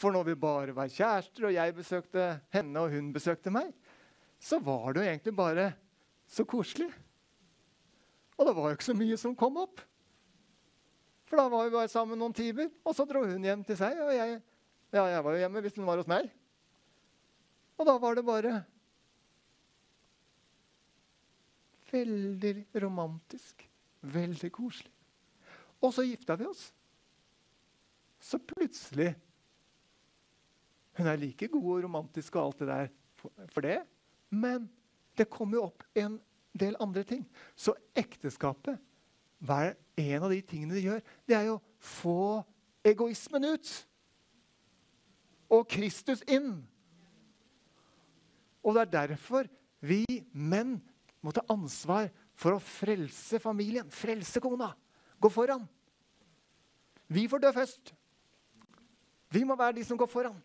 [0.00, 3.72] For når vi bare var kjærester, og jeg besøkte henne, og hun besøkte meg,
[4.40, 5.66] så var det jo egentlig bare
[6.30, 6.88] så koselig.
[8.38, 9.82] Og det var jo ikke så mye som kom opp.
[11.28, 13.98] For da var vi bare sammen noen timer, og så dro hun hjem til seg.
[14.02, 14.38] Og jeg,
[14.94, 16.30] ja, jeg var jo hjemme hvis hun var hos meg.
[17.78, 18.54] Og da var det bare
[21.90, 23.66] veldig romantisk.
[24.00, 24.92] Veldig koselig.
[25.80, 26.70] Og så gifta vi oss.
[28.20, 29.14] Så plutselig
[30.98, 33.78] hun er like god og romantisk og alt det der for, det.
[34.28, 34.68] Men
[35.20, 36.16] det kommer jo opp en
[36.56, 37.26] del andre ting.
[37.54, 38.80] Så ekteskapet,
[39.40, 41.04] hva er en av de tingene det gjør?
[41.28, 42.22] Det er jo å få
[42.86, 43.70] egoismen ut.
[45.50, 46.54] Og Kristus inn.
[48.64, 49.48] Og det er derfor
[49.80, 50.78] vi menn
[51.24, 54.72] må ta ansvar for å frelse familien, frelse kona.
[55.20, 55.66] Gå foran.
[57.10, 57.92] Vi får dø først.
[59.30, 60.38] Vi må være de som går foran.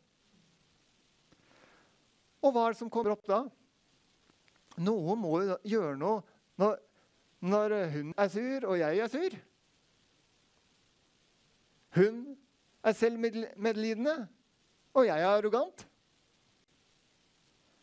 [2.43, 3.45] Og hva er det som kommer opp da?
[4.83, 6.21] Noen må jo gjøre noe
[6.59, 6.79] når,
[7.45, 9.35] når hun er sur, og jeg er sur.
[11.95, 12.23] Hun
[12.83, 14.15] er selvmedlidende,
[14.93, 15.85] og jeg er arrogant.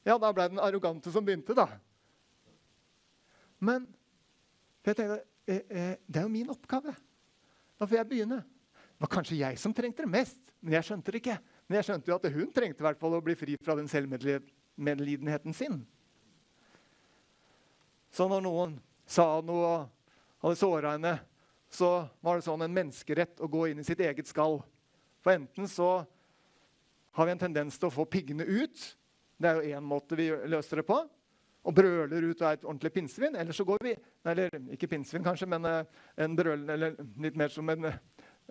[0.05, 1.68] Ja, da ble den arrogante som begynte, da.
[3.62, 3.87] Men
[4.83, 6.94] jeg tenkte, eh, eh, det er jo min oppgave.
[7.78, 8.42] Da får jeg begynne.
[8.42, 11.38] Det var kanskje jeg som trengte det mest, men jeg skjønte det ikke.
[11.66, 13.88] Men jeg skjønte jo at hun trengte i hvert fall å bli fri fra den
[13.90, 15.81] selvmedlidenheten sin.
[18.12, 18.77] Så når noen
[19.09, 21.14] sa noe og hadde såra henne,
[21.72, 24.59] så var det sånn en menneskerett å gå inn i sitt eget skall.
[25.25, 26.03] For enten så
[27.16, 28.85] har vi en tendens til å få piggene ut.
[29.40, 30.98] Det er jo én måte vi løser det på.
[31.63, 33.38] Og brøler ut og er et ordentlig pinnsvin.
[33.38, 33.94] Eller så går vi
[34.29, 35.85] Eller ikke pinnsvin, kanskje, men eh,
[36.25, 37.88] en brøl, eller litt mer som en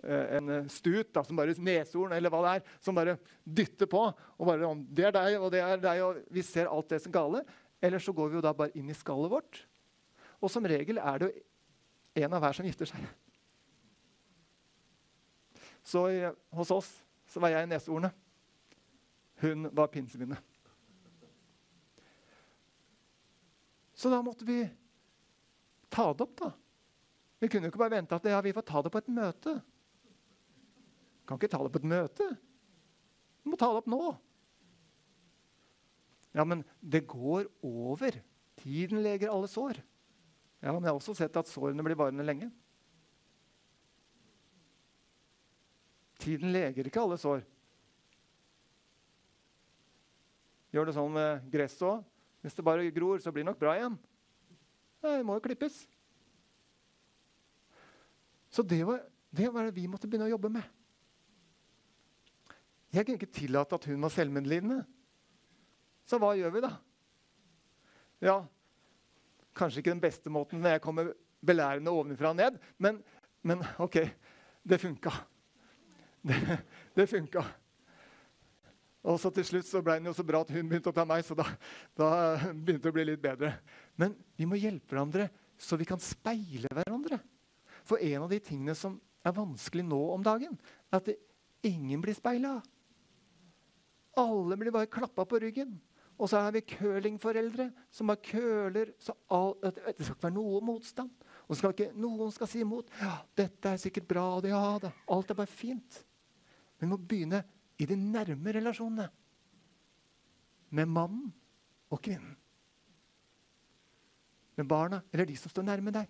[0.04, 4.00] Eh, en stut da, som bare neshorn eller hva det er, som bare dytter på.
[4.38, 7.12] og bare, 'Det er deg, og det er deg', og vi ser alt det som
[7.12, 7.44] gale.
[7.82, 9.64] Eller så går vi jo da bare inn i skallet vårt.
[10.42, 13.04] Og som regel er det jo en av hver som gifter seg.
[15.82, 16.22] Så i,
[16.54, 16.90] hos oss
[17.26, 18.12] så var jeg neseordene.
[19.42, 20.38] Hun var pinsevinet.
[23.94, 24.60] Så da måtte vi
[25.90, 26.50] ta det opp, da.
[27.42, 29.56] Vi kunne jo ikke bare vente at ja, vi får ta det på et møte.
[31.26, 32.28] Kan ikke ta det på et møte.
[33.42, 34.00] Vi må ta det opp nå.
[36.32, 38.16] Ja, men det går over.
[38.62, 39.80] Tiden leger alle sår.
[40.62, 42.48] Ja, men jeg har også sett at sårene blir varende lenge.
[46.22, 47.42] Tiden leger ikke alle sår.
[50.72, 52.04] Gjør det sånn med gresset òg.
[52.42, 53.98] Hvis det bare gror, så blir det nok bra igjen.
[55.02, 55.82] Det må jo klippes.
[58.52, 60.64] Så det var, det var det vi måtte begynne å jobbe med.
[62.92, 64.82] Jeg kunne ikke tillate at hun var selvmedlidende.
[66.08, 66.72] Så hva gjør vi, da?
[68.22, 68.36] Ja,
[69.56, 73.00] kanskje ikke den beste måten når jeg kommer belærende ovenfra og ned, men,
[73.42, 73.98] men OK,
[74.62, 75.14] det funka.
[76.22, 76.38] Det,
[76.94, 77.42] det funka.
[79.02, 81.02] Og så til slutt så ble det jo så bra at hun begynte å ta
[81.08, 81.48] meg, så da,
[81.98, 82.10] da
[82.54, 83.56] begynte det å bli litt bedre.
[83.98, 85.26] Men vi må hjelpe hverandre
[85.62, 87.18] så vi kan speile hverandre.
[87.86, 88.96] For en av de tingene som
[89.26, 90.54] er vanskelig nå om dagen,
[90.90, 91.10] er at
[91.66, 92.56] ingen blir speila.
[94.18, 95.74] Alle blir bare klappa på ryggen.
[96.18, 100.60] Og så er vi curlingforeldre som har køler så all, Det skal ikke være noe
[100.64, 101.10] motstand.
[101.48, 102.88] Og skal ikke, noen skal si imot.
[103.00, 106.04] Ja, 'Dette er sikkert bra.' Det, ja, det, alt er bare fint.
[106.78, 107.42] Vi må begynne
[107.78, 109.08] i de nærme relasjonene.
[110.70, 111.32] Med mannen
[111.90, 112.36] og kvinnen.
[114.56, 116.08] Med barna eller de som står nærme deg.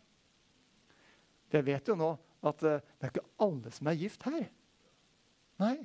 [1.52, 4.46] Jeg vet jo nå at uh, det er ikke alle som er gift her.
[5.62, 5.76] Nei.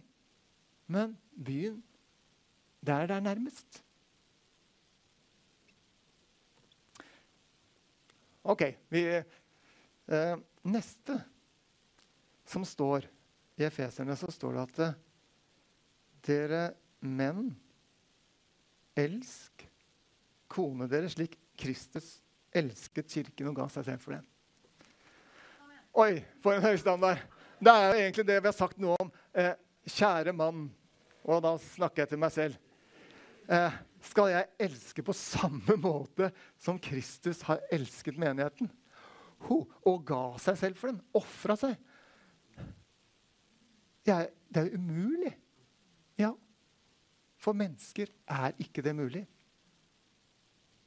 [0.88, 1.84] Men byen
[2.86, 3.84] der det er nærmest.
[8.48, 8.64] OK.
[8.94, 9.04] Vi,
[10.08, 11.18] eh, neste
[12.48, 13.08] som står
[13.60, 15.00] i Efeserne, så står det at uh,
[16.24, 16.62] dere
[17.04, 17.50] menn,
[18.98, 19.66] elsk
[20.48, 22.22] kone deres slik Kristus
[22.56, 24.24] elsket kirken og ga seg selv for den.
[25.98, 27.20] Oi, for en høystandard!
[27.58, 29.12] Det er jo egentlig det vi har sagt noe om.
[29.34, 29.54] Eh,
[29.90, 30.68] kjære mann,
[31.26, 32.58] og da snakker jeg til meg selv.
[33.50, 33.78] Eh,
[34.08, 36.32] skal jeg elske på samme måte
[36.62, 38.70] som Kristus har elsket menigheten?
[39.48, 41.02] Ho, og ga seg selv for den.
[41.18, 41.76] Ofra seg.
[44.08, 45.34] Jeg, det er umulig.
[46.18, 46.32] Ja.
[47.38, 49.26] For mennesker er ikke det mulig.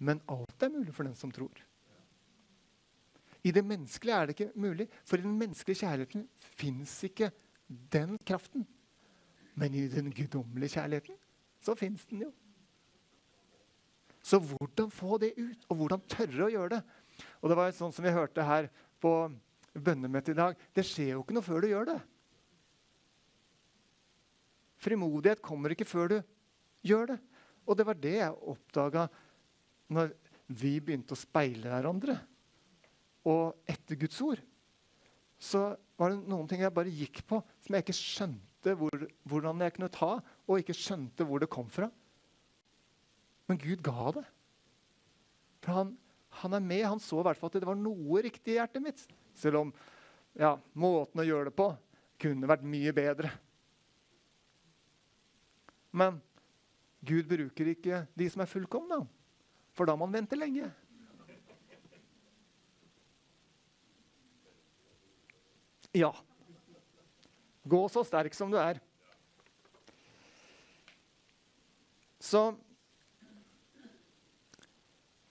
[0.00, 1.54] Men alt er mulig for den som tror.
[3.44, 7.30] I det menneskelige er det ikke mulig, for i den menneskelige kjærligheten fins ikke
[7.92, 8.66] den kraften.
[9.54, 11.16] Men i den guddommelige kjærligheten
[11.60, 12.32] så fins den jo.
[14.22, 16.80] Så hvordan få det ut, og hvordan tørre å gjøre det?
[17.40, 18.68] Og det var sånn som vi hørte her
[19.00, 19.12] på
[19.72, 20.58] bønnemøtet i dag.
[20.76, 21.98] Det skjer jo ikke noe før du gjør det.
[24.80, 26.18] Frimodighet kommer ikke før du
[26.86, 27.18] gjør det.
[27.68, 29.06] Og det var det jeg oppdaga
[29.92, 30.12] når
[30.50, 32.16] vi begynte å speile hverandre
[33.28, 34.40] og etter Guds ord,
[35.40, 39.60] så var det noen ting jeg bare gikk på som jeg ikke skjønte hvor, hvordan
[39.64, 40.10] jeg kunne ta,
[40.48, 41.90] og ikke skjønte hvor det kom fra.
[43.50, 44.22] Men Gud ga det.
[45.64, 45.94] For han,
[46.40, 46.84] han er med.
[46.86, 49.02] Han så i hvert fall at det var noe riktig i hjertet mitt.
[49.34, 49.72] Selv om
[50.38, 51.72] ja, måten å gjøre det på
[52.20, 53.32] kunne vært mye bedre.
[55.90, 56.20] Men
[57.02, 59.00] Gud bruker ikke de som er fullkomne,
[59.74, 60.68] for da må han vente lenge.
[65.96, 66.12] Ja.
[67.66, 68.78] Gå så sterk som du er.
[72.20, 72.52] Så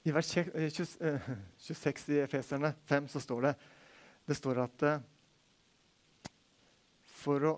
[0.08, 1.22] I vers 26 eh,
[1.70, 3.54] eh, i Efeserne 5 så står det
[4.30, 5.02] det står at eh,
[7.20, 7.54] for å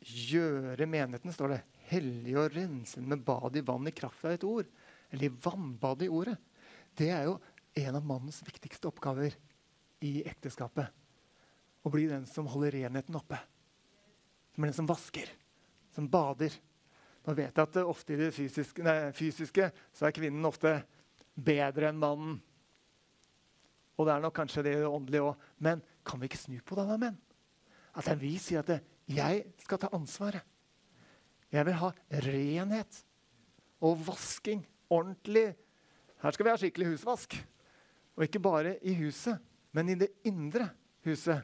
[0.00, 4.44] gjøre menigheten står det, hellig og rense med bad i vann i kraft av et
[4.46, 4.68] ord.
[5.10, 6.36] Eller i vannbad i ordet.
[6.94, 7.38] Det er jo
[7.80, 9.34] en av mannens viktigste oppgaver
[10.06, 10.92] i ekteskapet
[11.82, 13.40] å bli den som holder renheten oppe.
[14.54, 15.32] Som er den som vasker,
[15.96, 16.54] som bader.
[17.26, 20.76] Nå vet jeg at ofte i det fysiske, nei, fysiske så er kvinnen ofte
[21.34, 22.38] bedre enn mannen.
[23.98, 25.48] Og det er nok kanskje det åndelige òg.
[25.60, 27.18] Men kan vi ikke snu på det, da, menn?
[27.98, 30.46] At vi sier at det, jeg skal ta ansvaret.
[31.50, 31.90] Jeg vil ha
[32.26, 33.00] renhet
[33.82, 34.62] og vasking.
[34.90, 35.50] Ordentlig.
[36.22, 37.36] Her skal vi ha skikkelig husvask.
[38.16, 39.38] Og ikke bare i huset,
[39.72, 40.68] men i det indre
[41.06, 41.42] huset.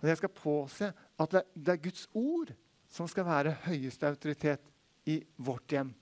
[0.00, 2.52] Og jeg skal påse at det, det er Guds ord
[2.92, 4.68] som skal være høyeste autoritet
[5.10, 5.92] i vårt hjem.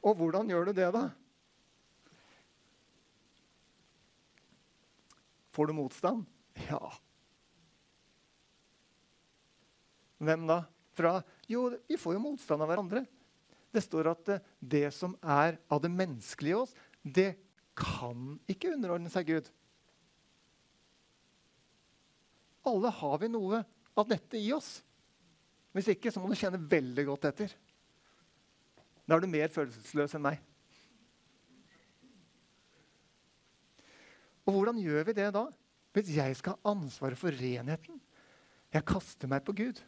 [0.00, 1.04] Og hvordan gjør du det, da?
[5.52, 6.24] Får du motstand?
[6.68, 6.80] Ja.
[10.20, 10.62] Hvem da?
[10.96, 11.20] Fra
[11.50, 13.04] Jo, vi får jo motstand av hverandre.
[13.70, 17.30] Det står at det som er av det menneskelige i oss, det
[17.78, 19.50] kan ikke underordne seg Gud.
[22.66, 23.62] Alle har vi noe
[23.96, 24.78] av dette i oss.
[25.76, 27.54] Hvis ikke, så må du kjenne veldig godt etter.
[29.10, 30.38] Da er du mer følelsesløs enn meg.
[34.46, 35.48] Og hvordan gjør vi det da?
[35.90, 37.98] Hvis jeg skal ha ansvaret for renheten?
[38.70, 39.80] Jeg kaster meg på Gud.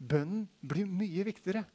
[0.00, 1.66] Bønnen blir mye viktigere.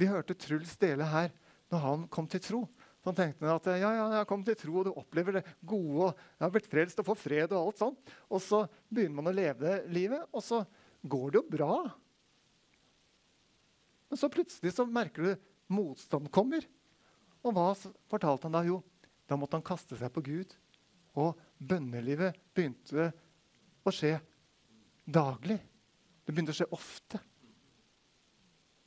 [0.00, 1.28] Vi hørte Truls dele her
[1.68, 2.62] når han kom til tro.
[3.02, 6.14] Så han tenkte at ja, ja, jeg kom til tro, og du opplever det gode.
[6.38, 8.14] Jeg har blitt frelst og får fred og alt sånt.
[8.32, 10.62] Og så begynner man å leve livet, og så
[11.04, 11.76] går det jo bra.
[14.14, 16.62] Men så plutselig så merker du motstand kommer.
[17.42, 17.72] Og hva
[18.06, 18.60] fortalte han da?
[18.62, 18.76] Jo,
[19.26, 20.54] da måtte han kaste seg på Gud.
[21.18, 23.08] Og bønnelivet begynte
[23.82, 24.12] å skje
[25.02, 25.58] daglig.
[26.22, 27.24] Det begynte å skje ofte.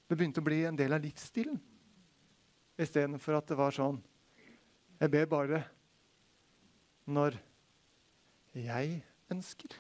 [0.08, 1.60] Det begynte å bli en del av livsstilen.
[2.80, 4.00] Istedenfor at det var sånn
[4.96, 5.64] Jeg ber bare
[7.04, 7.36] når
[8.56, 9.76] jeg ønsker.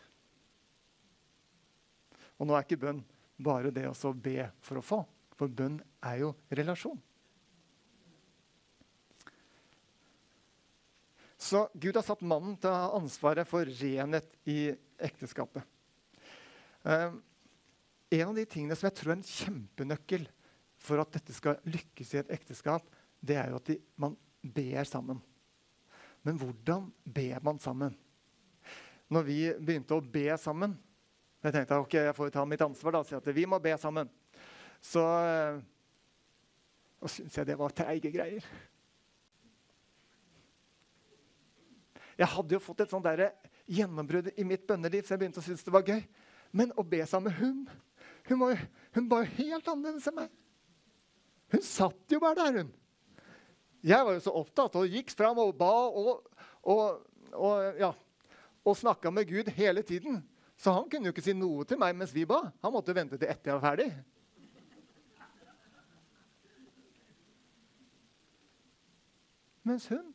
[2.35, 3.05] Og nå er ikke bønn
[3.39, 5.05] bare det å be for å få,
[5.37, 6.97] for bønn er jo relasjon.
[11.37, 15.61] Så Gud har satt mannen til å ha ansvaret for renhet i ekteskapet.
[16.81, 17.13] Uh,
[18.09, 20.25] en av de tingene som jeg tror er en kjempenøkkel
[20.81, 22.85] for at dette skal lykkes i et ekteskap,
[23.19, 25.21] det er jo at de, man ber sammen.
[26.25, 27.93] Men hvordan ber man sammen?
[29.07, 30.73] Når vi begynte å be sammen
[31.39, 33.71] Jeg tenkte ok, jeg får ta mitt ansvar da, og si at vi må be
[33.79, 34.09] sammen.
[34.83, 35.59] Så uh,
[37.03, 38.45] Og syns jeg det var treige greier.
[42.17, 43.29] Jeg hadde jo fått et sånt der
[43.69, 46.01] gjennombrudd i mitt bønneliv, så jeg begynte å synes det var gøy.
[46.55, 47.67] Men å be sammen med hun
[48.27, 48.59] Hun var,
[48.91, 50.31] hun var jo helt annerledes enn meg.
[51.53, 52.73] Hun satt jo bare der, hun.
[53.87, 56.25] Jeg var jo så opptatt og gikk fram og ba og,
[56.67, 57.93] og, og, ja,
[58.67, 60.19] og snakka med Gud hele tiden.
[60.59, 62.41] Så han kunne jo ikke si noe til meg mens vi ba.
[62.65, 63.87] Han måtte vente til etter jeg var ferdig.
[69.67, 70.13] Mens hun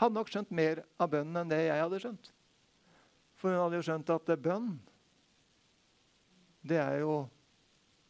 [0.00, 2.30] hadde nok skjønt mer av bønnen enn det jeg hadde skjønt.
[3.38, 4.72] For hun hadde jo skjønt at bønn,
[6.66, 7.14] det er jo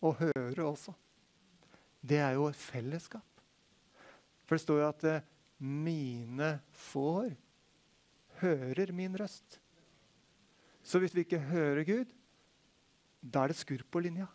[0.00, 0.94] å høre også.
[2.00, 3.26] Det er jo et fellesskap.
[4.48, 5.26] For det står jo at eh,
[5.60, 6.54] mine
[6.88, 7.28] får
[8.40, 9.60] hører min røst.
[10.82, 12.10] Så hvis vi ikke hører Gud,
[13.20, 14.26] da er det skurr på linja.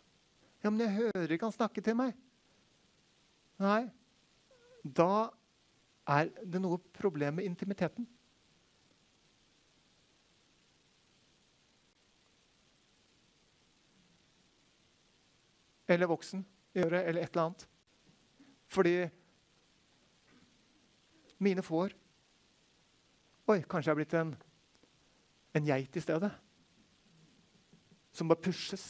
[0.62, 2.14] Ja, men jeg hører ikke han snakke til meg.
[3.60, 3.88] Nei,
[4.82, 5.28] da
[6.06, 8.06] er det noe problem med intimiteten.
[15.88, 16.42] Eller voksen
[16.74, 17.68] gjøre, eller et eller annet.
[18.66, 18.96] Fordi
[21.38, 21.94] mine får
[23.46, 24.30] Oi, kanskje jeg er blitt en,
[25.54, 26.32] en geit i stedet.
[28.10, 28.86] Som bare pushes.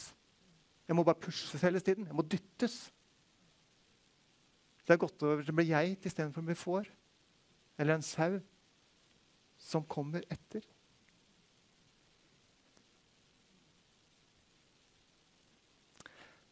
[0.87, 2.07] Jeg må bare pushes hele tiden.
[2.09, 2.77] Jeg må dyttes.
[4.79, 6.89] Så det er godt å bli geit istedenfor å bli får
[7.77, 8.39] eller en sau
[9.57, 10.65] som kommer etter.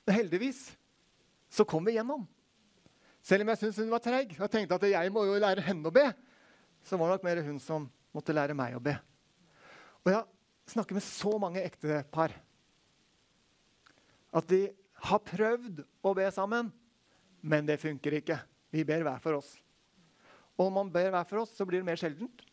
[0.06, 0.70] Heldigvis
[1.50, 2.24] så kom vi gjennom.
[3.26, 5.90] Selv om jeg syntes hun var treig og tenkte at jeg må jo lære henne
[5.90, 6.06] å be,
[6.86, 8.94] så var det nok mer hun som måtte lære meg å be.
[10.06, 12.36] Og jeg snakker med så mange ektepar
[14.36, 14.68] at de
[15.10, 16.70] har prøvd å be sammen,
[17.42, 18.38] men det funker ikke.
[18.74, 19.56] Vi ber hver for oss.
[20.56, 22.46] Og om man ber hver for oss, så blir det mer sjeldent.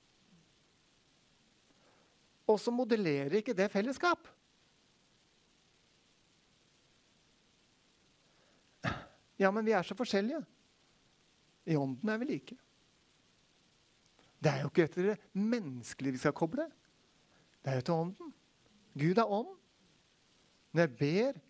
[2.50, 4.26] Og så modellerer ikke det fellesskap.
[9.38, 10.42] Ja, men vi er så forskjellige.
[11.66, 12.58] I ånden er vi like.
[14.42, 16.66] Det er jo ikke etter det menneskelige vi skal koble.
[17.62, 18.32] Det er jo til ånden.
[18.98, 19.50] Gud er ånd.
[20.72, 21.40] Når jeg ber,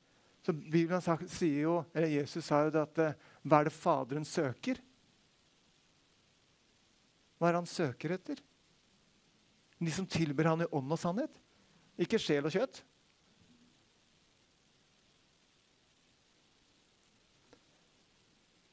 [0.42, 4.26] så Bibelen sier jo, eller Jesus sa jo det at eh, hva er det Faderen
[4.26, 4.80] søker?
[7.42, 8.38] Hva er det han søker etter?
[9.82, 11.40] De som tilber han i ånd og sannhet.
[11.98, 12.78] Ikke sjel og kjøtt.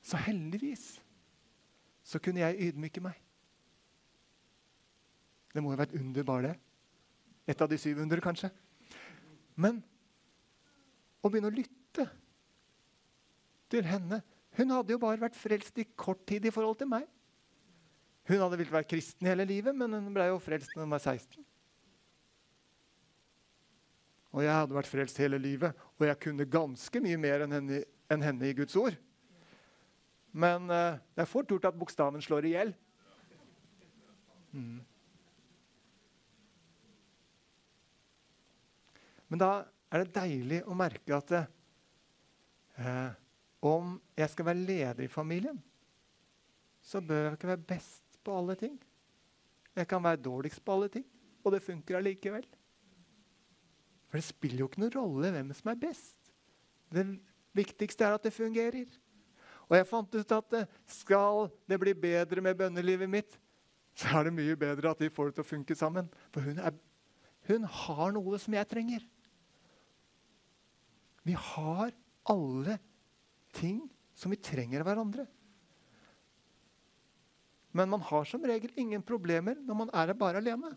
[0.05, 0.85] Så heldigvis
[2.05, 3.17] så kunne jeg ydmyke meg.
[5.49, 6.55] Det må jo være et under, bare det.
[7.49, 8.53] Et av de syv under, kanskje.
[9.57, 9.81] Men
[11.25, 12.05] å begynne å lytte
[13.69, 14.21] til henne
[14.57, 17.09] Hun hadde jo bare vært frelst i kort tid i forhold til meg.
[18.29, 21.01] Hun hadde villet være kristen hele livet, men hun ble jo frelst da hun var
[21.01, 21.41] 16.
[24.37, 27.79] Og jeg hadde vært frelst hele livet, og jeg kunne ganske mye mer enn henne,
[28.13, 28.97] enn henne i Guds ord.
[30.29, 32.73] Men uh, det er fort gjort at bokstaven slår i hjel.
[34.53, 34.77] Mm.
[39.29, 39.49] Men da
[39.89, 41.33] er det deilig å merke at
[42.77, 43.09] uh,
[43.65, 45.57] om jeg skal være leder i familien,
[46.85, 48.77] så bør jeg ikke være best på alle ting.
[49.75, 51.05] Jeg kan være dårligst på alle ting,
[51.43, 52.45] og det funker allikevel.
[54.09, 56.31] For det spiller jo ikke noen rolle hvem som er best.
[56.89, 57.05] Det
[57.57, 58.89] viktigste er at det fungerer.
[59.69, 63.37] Og jeg fant ut at eh, skal det bli bedre med bønnelivet mitt,
[63.93, 66.09] så er det mye bedre at vi får det til å funke sammen.
[66.33, 66.73] For hun, er,
[67.49, 69.05] hun har noe som jeg trenger.
[71.27, 71.93] Vi har
[72.33, 72.79] alle
[73.53, 73.83] ting
[74.17, 75.27] som vi trenger av hverandre.
[77.75, 80.73] Men man har som regel ingen problemer når man er bare alene.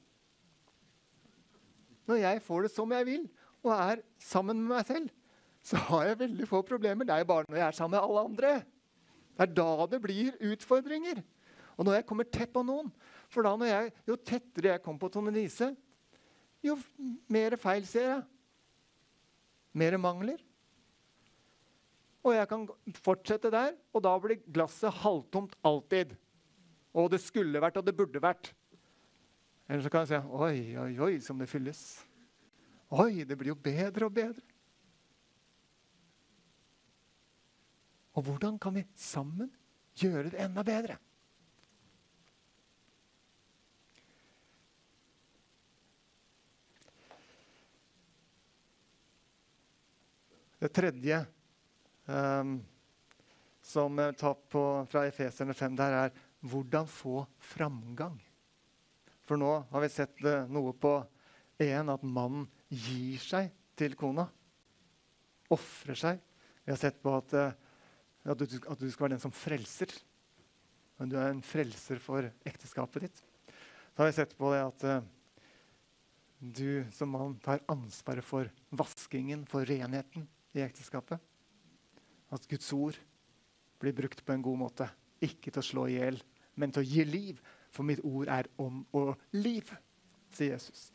[2.09, 3.27] Når jeg får det som jeg vil,
[3.63, 5.11] og er sammen med meg selv,
[5.63, 7.07] så har jeg veldig få problemer.
[7.07, 8.53] Det er jo bare når jeg er sammen med alle andre.
[9.33, 11.23] Det er da det blir utfordringer.
[11.79, 12.91] Og når jeg kommer tett på noen
[13.33, 15.71] For jeg, jo tettere jeg kommer på Tone Lise,
[16.63, 16.77] jo
[17.33, 18.25] mer feil ser jeg.
[19.73, 20.43] Mer mangler.
[22.23, 22.67] Og jeg kan
[23.03, 26.13] fortsette der, og da blir glasset halvtomt alltid.
[26.93, 28.53] Og det skulle vært, og det burde vært.
[29.69, 31.81] Eller så kan jeg si Oi, oi, oi, som det fylles.
[32.93, 34.45] Oi, det blir jo bedre og bedre.
[38.13, 39.49] Og hvordan kan vi sammen
[39.97, 40.99] gjøre det enda bedre?
[50.63, 51.17] Det tredje
[52.07, 52.61] um,
[53.67, 54.63] som jeg tar på
[54.93, 56.13] fra Efeserne 5, der er
[56.43, 57.23] hvordan få
[57.53, 58.19] framgang.
[59.27, 60.97] For nå har vi sett uh, noe på
[61.63, 64.27] en at mannen gir seg til kona.
[65.53, 66.23] Ofrer seg.
[66.65, 67.55] Vi har sett på at, uh,
[68.27, 69.95] at, du, at, du, skal være den som frelser.
[70.99, 73.23] Men du er en frelser for ekteskapet ditt.
[73.93, 75.11] Så har vi sett på det at uh,
[76.43, 80.27] du som mann tar ansvaret for vaskingen, for renheten
[80.57, 81.23] i ekteskapet.
[82.35, 82.99] At Guds ord
[83.79, 84.89] blir brukt på en god måte.
[85.23, 86.19] Ikke til å slå i hjel,
[86.55, 87.41] men til å gi liv.
[87.73, 89.71] For mitt ord er om og liv,
[90.33, 90.91] sier Jesus.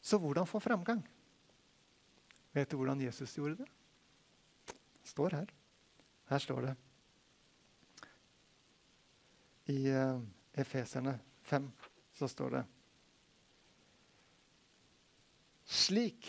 [0.00, 1.00] Så hvordan få framgang?
[2.52, 3.68] Vet du hvordan Jesus gjorde det?
[5.00, 5.54] Det står her.
[6.28, 6.74] Her står det.
[9.70, 10.20] I uh,
[10.52, 11.14] Efeserne
[11.46, 11.70] 5
[12.18, 12.62] så står det
[15.70, 16.26] Slik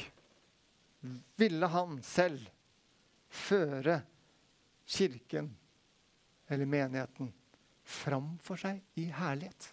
[1.35, 2.43] ville han selv
[3.31, 4.01] føre
[4.85, 5.49] kirken
[6.47, 7.31] eller menigheten
[7.91, 9.69] framfor seg i herlighet.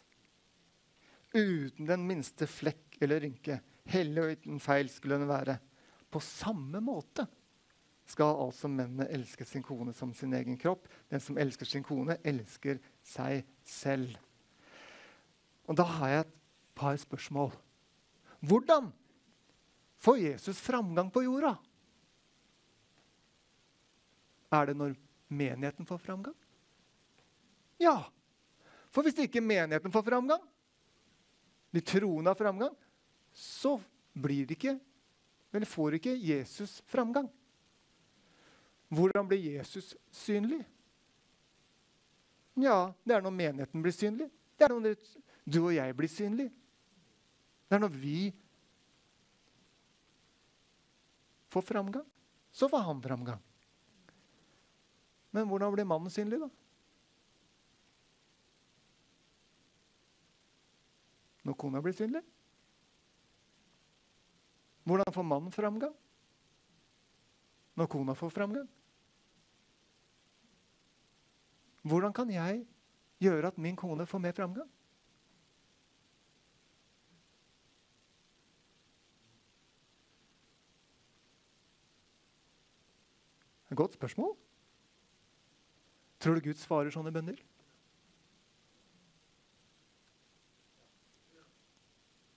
[1.34, 3.60] Uten den minste flekk eller rynke.
[3.88, 5.58] Hellig og uten feil skulle den være.
[6.08, 7.26] På samme måte
[8.08, 10.88] skal altså mennene elske sin kone som sin egen kropp.
[11.12, 14.16] Den som elsker sin kone, elsker seg selv.
[15.68, 16.36] Og Da har jeg et
[16.74, 17.52] par spørsmål.
[18.40, 18.92] Hvordan
[20.00, 21.56] får Jesus framgang på jorda?
[24.52, 24.94] Er det når
[25.28, 26.36] menigheten får framgang?
[27.78, 27.96] Ja.
[28.90, 30.42] For hvis ikke menigheten får framgang,
[31.70, 32.74] de troende har framgang,
[33.32, 33.76] så
[34.16, 34.78] blir ikke,
[35.52, 37.28] eller får ikke Jesus framgang.
[38.88, 40.62] Hvordan blir Jesus synlig?
[42.58, 44.30] Ja, det er når menigheten blir synlig.
[44.58, 44.96] Det er når
[45.46, 46.48] du og jeg blir synlig.
[47.68, 48.32] Det er når vi
[51.52, 52.06] får framgang.
[52.50, 53.42] Så får han framgang.
[55.30, 56.48] Men hvordan blir mannen synlig, da?
[61.48, 62.20] Når kona blir synlig?
[64.84, 65.94] Hvordan får mannen framgang?
[67.80, 68.68] Når kona får framgang?
[71.88, 72.66] Hvordan kan jeg
[73.24, 74.68] gjøre at min kone får mer framgang?
[83.72, 84.36] Godt spørsmål.
[86.20, 87.40] Tror du Gud svarer sånne bønner?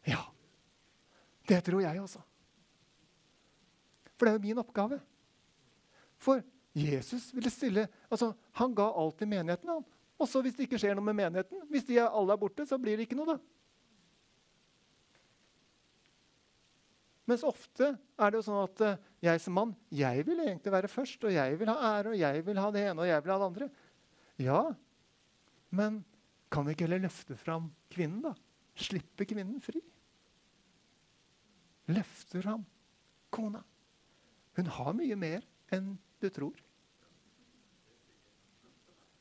[0.08, 0.22] Ja.
[1.52, 2.22] Det tror jeg også.
[4.16, 5.02] For det er jo min oppgave.
[6.22, 6.44] For
[6.78, 8.32] Jesus ville stille altså
[8.62, 9.70] Han ga alt til menigheten.
[9.70, 9.84] han.
[10.22, 11.66] Også hvis det ikke skjer noe med menigheten.
[11.72, 13.40] Hvis de alle er borte, så blir det ikke noe, da.
[17.30, 20.90] Mens ofte er det jo sånn at uh, jeg som mann jeg vil egentlig være
[20.92, 23.34] først, og jeg vil ha ære, og jeg vil ha det ene og jeg vil
[23.34, 23.68] ha det andre.
[24.42, 24.62] Ja,
[25.72, 26.02] men
[26.52, 28.34] kan vi ikke heller løfte fram kvinnen, da?
[28.76, 29.80] Slippe kvinnen fri?
[31.92, 32.66] Løfte ham.
[33.32, 33.62] kona.
[34.58, 36.58] Hun har mye mer enn du tror.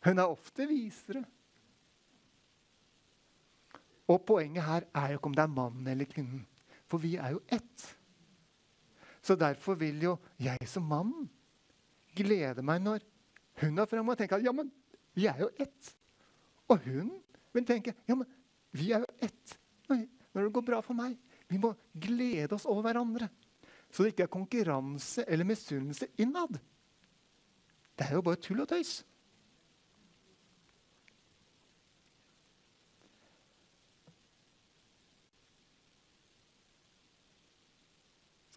[0.03, 1.23] Hun er ofte visere.
[4.11, 6.43] Og poenget her er jo ikke om det er mannen eller kvinnen.
[6.91, 7.87] For vi er jo ett.
[9.23, 11.13] Så derfor vil jo jeg som mann
[12.17, 13.05] glede meg når
[13.61, 14.73] hun er framme og tenker at ja, men
[15.15, 15.95] vi er jo ett.
[16.67, 17.13] Og hun
[17.55, 18.27] vil tenke ja, men
[18.75, 19.59] vi er jo ett
[19.91, 21.17] når det går bra for meg.
[21.51, 23.29] Vi må glede oss over hverandre.
[23.91, 26.61] Så det ikke er konkurranse eller misunnelse innad.
[27.99, 29.01] Det er jo bare tull og tøys.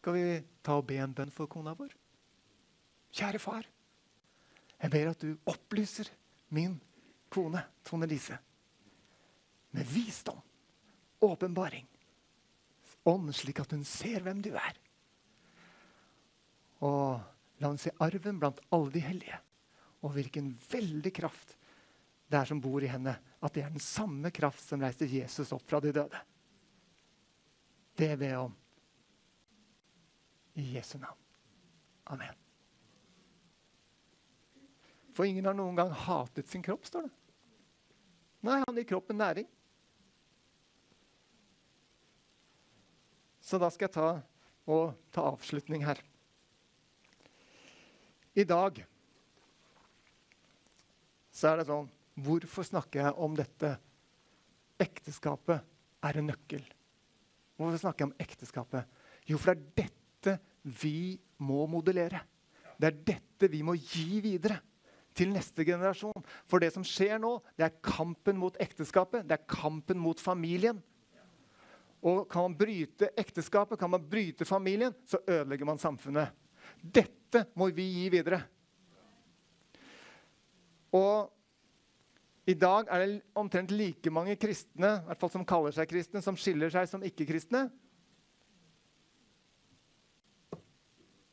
[0.03, 1.93] skal vi ta og be en bønn for kona vår.
[3.15, 3.63] Kjære far,
[4.81, 6.09] jeg ber at du opplyser
[6.51, 6.75] min
[7.31, 8.35] kone, Tone Lise,
[9.71, 10.41] med visdom,
[11.23, 11.87] åpenbaring,
[13.09, 14.77] ånd, slik at hun ser hvem du er.
[16.83, 17.19] Og
[17.61, 19.39] la hun se arven blant alle de hellige,
[20.03, 21.55] og hvilken veldig kraft
[22.31, 23.13] det er som bor i henne.
[23.43, 26.21] At det er den samme kraft som reiste Jesus opp fra de døde.
[27.93, 28.55] Det ber jeg om
[30.57, 31.19] i Jesu navn.
[32.13, 32.39] Amen.
[35.13, 37.13] For ingen har noen gang hatet sin kropp, står det.
[38.43, 39.47] Nei, han gir kroppen næring.
[43.43, 44.09] Så da skal jeg ta,
[44.71, 45.99] og ta avslutning her.
[48.33, 48.79] I dag
[51.33, 51.89] så er det sånn
[52.23, 53.71] Hvorfor snakker jeg om dette?
[54.81, 55.63] Ekteskapet
[56.05, 56.61] er en nøkkel.
[57.57, 58.99] Hvorfor snakker jeg om ekteskapet?
[59.25, 60.35] Jo, for det er dette
[60.83, 62.21] vi må modellere.
[62.77, 64.59] Det er dette vi må gi videre
[65.17, 66.25] til neste generasjon.
[66.49, 69.25] For det som skjer nå, det er kampen mot ekteskapet.
[69.25, 70.81] Det er kampen mot familien.
[72.03, 76.33] Og kan man bryte ekteskapet, kan man bryte familien, så ødelegger man samfunnet.
[76.83, 78.41] Dette må vi gi videre.
[80.93, 81.31] Og
[82.45, 86.21] i dag er det omtrent like mange kristne i hvert fall som kaller seg kristne,
[86.21, 87.69] som skiller seg som ikke-kristne.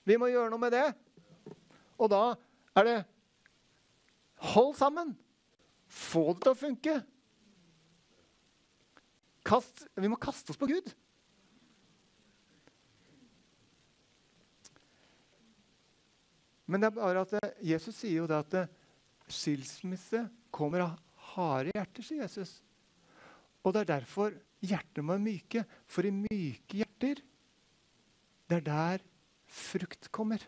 [0.07, 0.87] Vi må gjøre noe med det.
[2.01, 2.23] Og da
[2.79, 3.01] er det
[4.55, 5.13] Hold sammen!
[5.91, 6.93] Få det til å funke.
[9.51, 10.93] Kast, vi må kaste oss på Gud.
[16.71, 18.71] Men det er bare at eh, Jesus sier jo det at eh,
[19.27, 20.23] skilsmisse
[20.55, 20.93] kommer av
[21.33, 22.61] harde hjerter, sier Jesus.
[23.65, 25.65] Og det er derfor hjertet må være myke.
[25.91, 27.25] For i myke hjerter,
[28.47, 29.05] det er der
[29.51, 30.43] frukt kommer.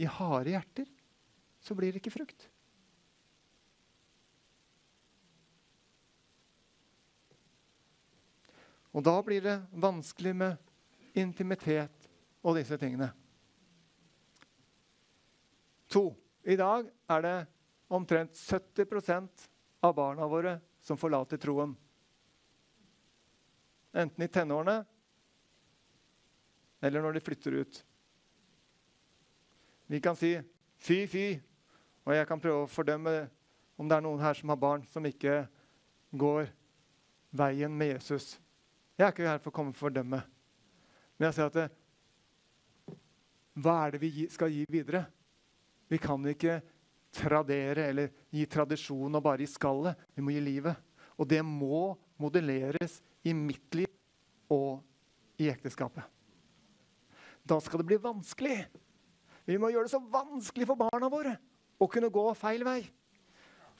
[0.00, 0.88] I harde hjerter
[1.60, 2.48] så blir det ikke frukt.
[8.90, 10.56] Og da blir det vanskelig med
[11.18, 12.08] intimitet
[12.42, 13.10] og disse tingene.
[15.90, 16.10] To.
[16.46, 17.36] I dag er det
[17.92, 19.48] omtrent 70%
[19.84, 21.74] av barna våre som forlater troen.
[23.92, 24.78] Enten i tenårene
[26.80, 27.84] eller når de flytter ut.
[29.86, 30.40] Vi kan si
[30.76, 31.40] 'fy, fy',
[32.04, 33.28] og jeg kan prøve å fordømme
[33.76, 35.48] om det er noen her som har barn som ikke
[36.12, 36.48] går
[37.30, 38.40] veien med Jesus.
[39.00, 40.18] Jeg er ikke her for å komme å fordømme.
[41.16, 41.62] Men jeg sier at det,
[43.64, 45.06] hva er det vi skal gi videre?
[45.88, 46.58] Vi kan ikke
[47.16, 50.04] tradere eller gi tradisjon og bare gi skallet.
[50.12, 50.76] Vi må gi livet.
[51.16, 53.88] Og det må modelleres i mitt liv
[54.52, 54.84] og
[55.40, 56.04] i ekteskapet.
[57.40, 58.58] Da skal det bli vanskelig.
[59.48, 61.38] Vi må gjøre det så vanskelig for barna våre
[61.80, 62.82] å kunne gå feil vei.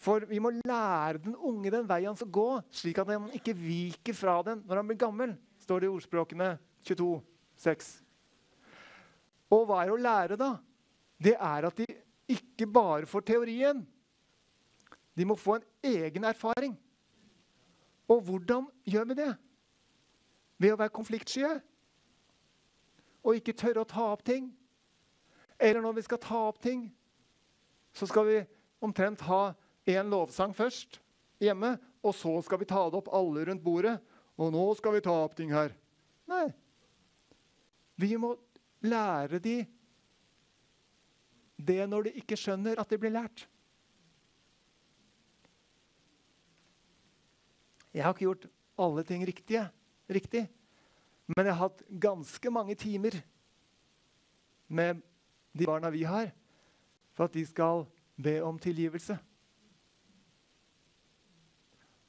[0.01, 3.53] For vi må lære den unge den veien han skal gå, slik at han ikke
[3.57, 6.55] viker fra den når han blir gammel, står det i ordspråkene
[6.88, 7.11] 22,
[7.61, 7.90] 6.
[9.53, 10.55] Og hva er å lære, da?
[11.20, 11.88] Det er at de
[12.32, 13.82] ikke bare får teorien.
[15.18, 16.78] De må få en egen erfaring.
[18.09, 19.32] Og hvordan gjør vi det?
[20.61, 21.44] Ved å være konfliktsky
[23.20, 24.48] og ikke tørre å ta opp ting.
[25.61, 26.86] Eller når vi skal ta opp ting,
[27.92, 28.38] så skal vi
[28.80, 29.51] omtrent ha
[29.88, 31.00] én lovsang først
[31.40, 33.96] hjemme, og så skal vi ta det opp alle rundt bordet.
[34.40, 35.74] Og nå skal vi ta opp ting her.
[36.30, 36.46] Nei.
[38.00, 38.32] Vi må
[38.80, 39.58] lære de
[41.60, 43.44] det når de ikke skjønner at de blir lært.
[47.92, 48.46] Jeg har ikke gjort
[48.80, 49.66] alle ting riktige,
[50.08, 50.46] riktig,
[51.28, 53.18] men jeg har hatt ganske mange timer
[54.70, 55.02] med
[55.52, 56.30] de barna vi har,
[57.12, 57.84] for at de skal
[58.16, 59.18] be om tilgivelse.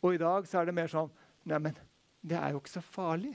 [0.02, 1.12] Og i dag så er det mer sånn
[1.45, 1.78] Neimen,
[2.22, 3.32] det er jo ikke så farlig.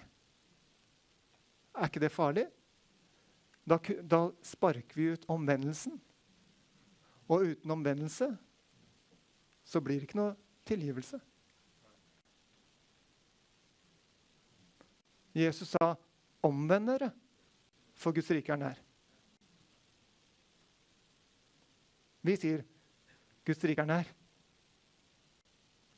[1.74, 2.44] Er ikke det farlig?
[3.66, 5.96] Da, da sparker vi ut omvendelsen.
[7.26, 8.28] Og uten omvendelse
[9.66, 10.36] så blir det ikke noe
[10.66, 11.18] tilgivelse.
[15.36, 15.94] Jesus sa,
[16.42, 17.10] 'Omvend dere,
[17.94, 18.82] for Guds rike er nær'.
[22.22, 22.62] Vi sier,
[23.44, 24.14] 'Guds rike er nær'.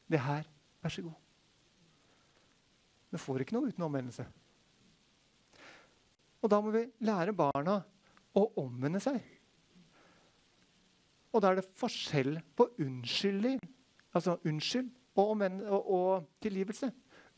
[0.08, 0.48] Det her
[0.82, 1.16] Vær så god.
[3.08, 4.26] Vi får ikke noe uten omvendelse.
[6.42, 7.78] Og da må vi lære barna
[8.36, 9.18] å omvende seg.
[11.32, 13.58] Og da er det forskjell på unnskyldning,
[14.16, 16.90] altså unnskyld og, og, og tilgivelse.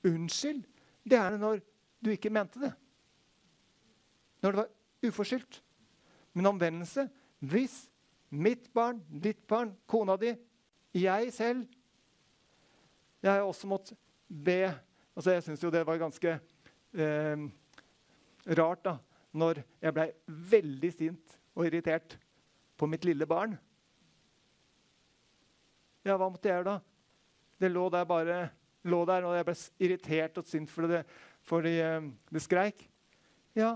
[0.07, 0.63] Unnskyld,
[1.05, 1.63] det er når
[2.01, 2.73] du ikke mente det.
[4.41, 5.63] Når det var uforskyldt.
[6.37, 7.09] Men omvendelse
[7.41, 7.87] hvis
[8.31, 10.35] mitt barn, ditt barn, kona di,
[10.95, 11.67] jeg selv
[13.21, 13.99] jeg har også måttet
[14.29, 14.63] be
[15.17, 16.33] altså Jeg syns jo det var ganske
[16.95, 17.43] eh,
[18.57, 18.95] rart da,
[19.37, 20.07] når jeg blei
[20.55, 22.15] veldig sint og irritert
[22.79, 23.57] på mitt lille barn.
[26.07, 26.79] Ja, hva måtte jeg gjøre da?
[27.61, 28.39] Det lå der bare
[28.89, 31.03] lå der, og jeg ble irritert og sint fordi det,
[31.45, 32.87] fordi, eh, det skreik.
[33.59, 33.75] Ja,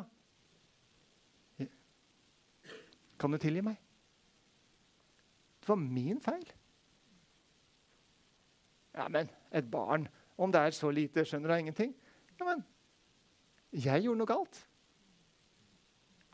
[3.19, 3.79] Kan du tilgi meg?
[5.63, 6.45] Det var min feil.
[8.95, 10.07] Ja, men et barn,
[10.39, 11.95] om det er så lite, skjønner da ingenting.
[12.39, 12.63] Ja, men
[13.75, 14.61] jeg gjorde noe galt.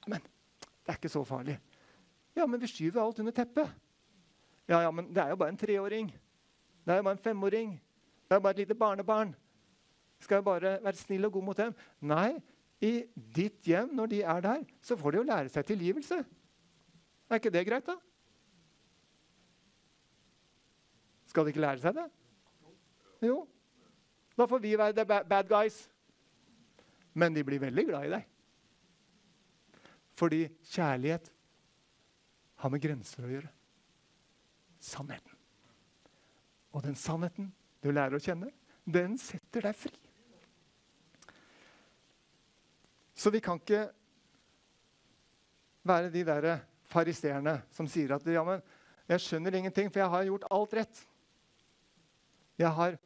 [0.01, 1.57] Ja, men det er ikke så farlig.
[2.37, 3.71] Ja, men vi skyver alt under teppet.
[4.69, 6.11] Ja, ja, men det er jo bare en treåring.
[6.85, 7.73] Det er jo bare en femåring.
[8.29, 9.33] Det er jo bare et lite barnebarn.
[10.21, 11.75] Skal jeg bare være snill og god mot dem?
[12.01, 12.37] Nei,
[12.81, 16.21] i ditt hjem, når de er der, så får de jo lære seg tilgivelse.
[17.31, 17.97] Er ikke det greit, da?
[21.31, 22.07] Skal de ikke lære seg det?
[23.25, 23.45] Jo.
[24.37, 25.83] Da får vi være the bad guys.
[27.15, 28.29] Men de blir veldig glad i deg.
[30.17, 30.41] Fordi
[30.73, 31.31] kjærlighet
[32.61, 33.51] har med grenser å gjøre.
[34.81, 35.37] Sannheten.
[36.77, 37.51] Og den sannheten
[37.83, 38.51] du lærer å kjenne,
[38.85, 39.95] den setter deg fri.
[43.17, 43.87] Så vi kan ikke
[45.85, 46.47] være de der
[46.89, 48.63] fariseerne som sier at ja, men
[49.11, 51.01] jeg skjønner ingenting, for jeg har gjort alt rett.
[52.61, 52.97] Jeg har,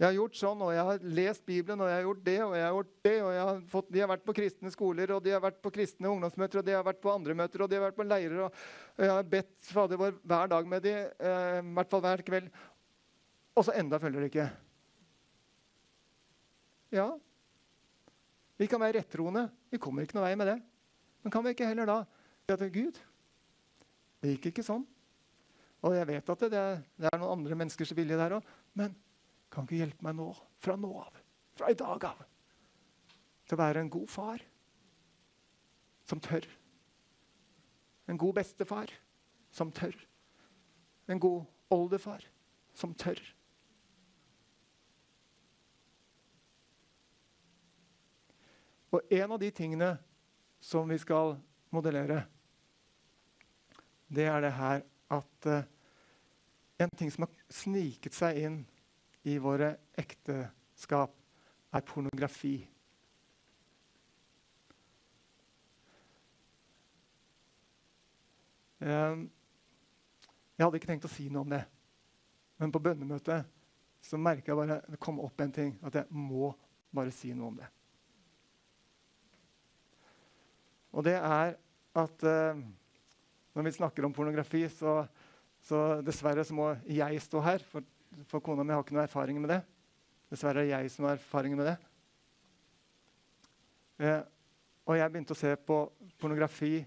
[0.00, 2.54] jeg har, gjort sånn, og jeg har lest Bibelen, og jeg har gjort det og
[2.56, 3.14] jeg har gjort det.
[3.20, 6.08] og har fått, De har vært på kristne skoler, og de har vært på kristne
[6.08, 8.38] ungdomsmøter, og de har vært på andre møter, og de har vært på leirer.
[8.46, 8.62] og,
[8.96, 12.22] og Jeg har bedt Fader vår hver dag med dem, eh, i hvert fall hver
[12.30, 12.48] kveld.
[13.60, 14.46] Og så enda følger de ikke.
[16.96, 17.06] Ja,
[18.56, 19.50] vi kan være rettroende.
[19.68, 20.56] Vi kommer ikke noe vei med det.
[21.20, 21.98] Men kan vi ikke heller da
[22.48, 22.96] si at Gud,
[24.24, 24.88] det gikk ikke sånn.
[25.84, 26.64] Og jeg vet at det,
[26.96, 28.50] det er noen andre menneskers vilje der òg.
[28.76, 28.96] Men
[29.50, 30.30] kan ikke hjelpe meg nå,
[30.62, 31.16] fra nå av,
[31.58, 32.22] fra i dag av,
[33.46, 34.44] til å være en god far
[36.06, 36.46] som tør.
[38.10, 38.90] En god bestefar
[39.54, 39.94] som tør.
[41.10, 42.24] En god oldefar
[42.74, 43.20] som tør.
[48.90, 49.92] Og en av de tingene
[50.60, 51.36] som vi skal
[51.70, 52.24] modellere,
[54.10, 54.82] det er det her
[55.14, 55.62] at uh,
[56.82, 58.58] en ting som har sniket seg inn
[59.28, 61.14] i våre ekteskap,
[61.70, 62.54] er pornografi.
[68.80, 69.26] Um,
[70.56, 71.60] jeg hadde ikke tenkt å si noe om det,
[72.60, 73.44] men på bønnemøtet
[74.00, 76.50] så merka jeg bare det kom opp en ting, at jeg må
[76.96, 77.68] bare si noe om det.
[80.90, 81.54] Og det er
[82.00, 82.62] at uh,
[83.54, 85.02] når vi snakker om pornografi, så,
[85.68, 87.64] så dessverre så må jeg stå her.
[87.68, 87.84] For,
[88.26, 89.60] for, kona mi har ikke noe erfaring med det.
[90.30, 91.76] Dessverre er det jeg som har erfaring med det.
[94.00, 94.20] Eh,
[94.88, 95.78] og jeg begynte å se på
[96.20, 96.80] pornografi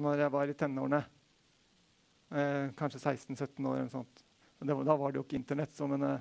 [0.00, 1.00] når jeg var i tenårene.
[2.30, 3.76] Eh, kanskje 16-17 år.
[3.78, 4.24] eller sånt.
[4.60, 6.20] Det, da var det jo ikke Internett, så, men eh,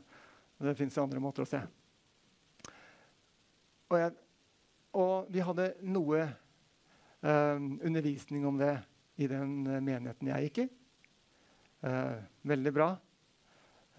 [0.59, 1.61] det fins andre måter å se.
[3.89, 4.13] Og, jeg,
[4.93, 8.75] og vi hadde noe eh, undervisning om det
[9.19, 10.67] i den eh, menigheten jeg gikk i.
[11.89, 12.17] Eh,
[12.51, 12.89] veldig bra.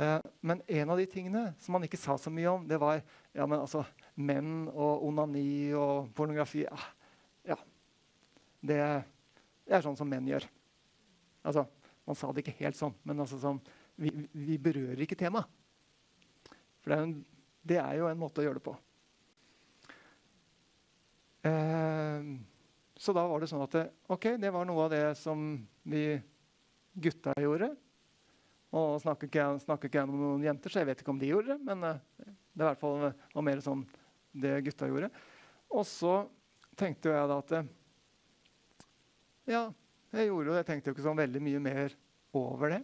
[0.00, 3.02] Eh, men en av de tingene som han ikke sa så mye om, det var
[3.36, 3.82] ja, men altså,
[4.16, 6.62] menn og onani og pornografi.
[6.72, 6.86] Ah,
[7.52, 7.56] ja,
[8.64, 8.78] det,
[9.66, 10.46] det, er sånn som menn gjør.
[11.44, 11.66] Altså,
[12.08, 13.58] Man sa det ikke helt sånn, men altså sånn,
[14.00, 15.46] vi, vi, berører ikke temaet.
[16.80, 17.12] For det er, en,
[17.70, 18.72] det er, jo en måte å gjøre det på.
[21.46, 22.32] Eh,
[22.98, 25.44] så da var det sånn at det, ok, det var noe av det som
[25.92, 26.02] vi
[27.04, 27.70] gutta gjorde.
[28.76, 31.30] Og snakker ikke, snakker ikke jeg om noen jenter, så jeg vet ikke om de
[31.32, 31.58] gjorde det.
[31.66, 33.82] Men uh, det er i hvert fall var mer sånn
[34.30, 35.10] det gutta gjorde.
[35.74, 36.14] Og så
[36.78, 37.56] tenkte jeg da at
[39.50, 39.64] Ja,
[40.14, 40.60] jeg gjorde det.
[40.60, 41.98] Jeg tenkte jo ikke sånn veldig mye mer
[42.38, 42.80] over det.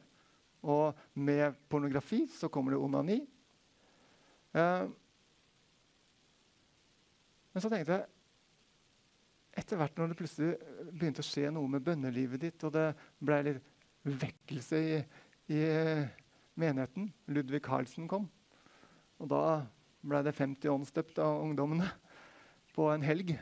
[0.67, 3.21] Og med pornografi så kommer det onani.
[4.57, 4.91] Uh,
[7.55, 8.11] men så tenkte jeg
[9.57, 10.51] etter hvert når det plutselig
[10.93, 12.91] begynte å skje noe med bønnelivet ditt, og det
[13.25, 13.71] ble litt
[14.07, 14.99] vekkelse i,
[15.53, 15.63] i
[16.57, 18.29] menigheten Ludvig Carlsen kom.
[19.21, 19.43] Og da
[20.07, 21.89] ble det 50 åndsdøpt av ungdommene
[22.77, 23.35] på en helg.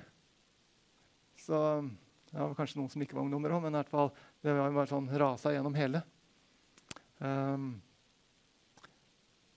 [1.41, 1.57] Så
[2.31, 4.75] det var kanskje noen som ikke var ungdommer òg, men i hvert fall, det var
[4.75, 6.03] bare sånn rasa gjennom hele.
[7.23, 7.69] Um,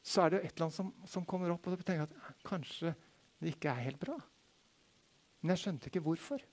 [0.05, 2.43] så er det jo et eller annet som, som kommer opp, og du tenker at
[2.47, 2.93] kanskje
[3.41, 4.17] det ikke er helt bra.
[5.41, 6.43] Men jeg skjønte ikke hvorfor.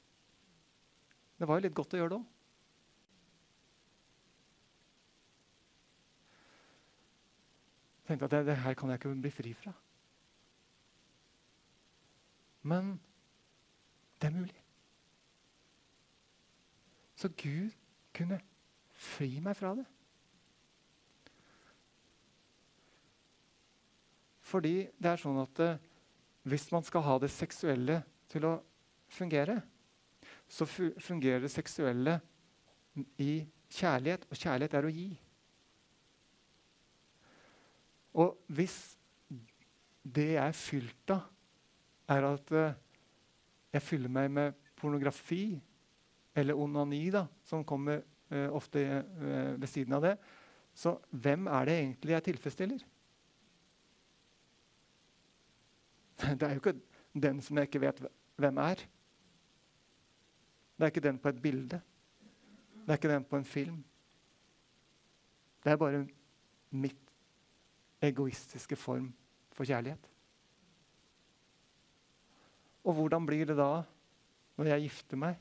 [1.39, 2.34] Det var jo litt godt å gjøre det òg.
[8.07, 9.73] Tenkte at det, det, her kan jeg ikke bli fri fra.
[12.63, 12.95] Men
[14.21, 14.61] det er mulig.
[17.17, 17.73] Så Gud
[18.15, 18.41] kunne
[18.93, 19.87] fri meg fra det.
[24.45, 25.81] Fordi det er sånn at eh,
[26.45, 28.59] hvis man skal ha det seksuelle til å
[29.11, 29.63] fungere,
[30.49, 32.19] så fungerer det seksuelle
[33.19, 35.09] i kjærlighet, og kjærlighet er å gi.
[38.15, 38.77] Og hvis
[40.05, 41.27] det jeg er fylt av,
[42.15, 42.75] er at uh,
[43.73, 45.57] jeg fyller meg med pornografi
[46.37, 50.17] eller onani, da, som kommer uh, ofte uh, ved siden av det,
[50.75, 52.85] så hvem er det egentlig jeg tilfredsstiller?
[56.39, 56.79] Det er jo ikke
[57.15, 58.01] den som jeg ikke vet
[58.39, 58.83] hvem er.
[60.75, 61.81] Det er ikke den på et bilde.
[62.85, 63.79] Det er ikke den på en film.
[65.65, 66.07] Det er bare
[66.71, 67.04] mitt
[68.05, 69.11] egoistiske form
[69.55, 70.11] for kjærlighet.
[72.85, 73.85] Og hvordan blir det da
[74.59, 75.39] når jeg gifter meg?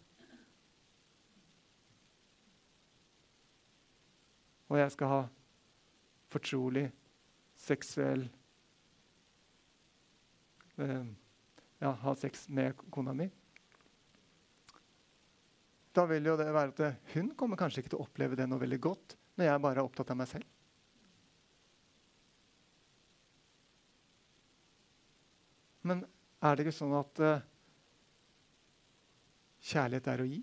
[4.71, 5.21] Og jeg skal ha
[6.33, 6.87] fortrolig
[7.59, 8.23] seksuell
[10.81, 11.11] eh,
[11.83, 13.25] Ja, ha sex med kona mi.
[15.93, 18.61] Da vil jo det være at hun kommer kanskje ikke til å oppleve det noe
[18.61, 20.47] veldig godt når jeg bare er opptatt av meg selv.
[25.83, 26.05] Men
[26.43, 27.43] er det ikke sånn at uh,
[29.63, 30.41] kjærlighet er å gi?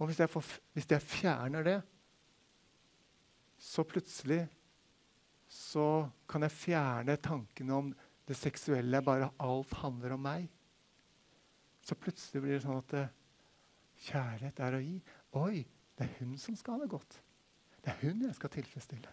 [0.00, 1.76] Og hvis jeg, får, hvis jeg, fjerner det,
[3.60, 4.40] så plutselig
[5.50, 7.90] så kan jeg fjerne tankene om
[8.26, 10.46] det seksuelle, bare alt handler om meg.
[11.84, 13.16] Så plutselig blir det sånn at uh,
[14.08, 14.96] kjærlighet er å gi.
[15.40, 15.64] Oi,
[15.98, 17.18] det er hun som skal ha det godt.
[17.80, 19.12] Det er hun jeg skal tilfredsstille.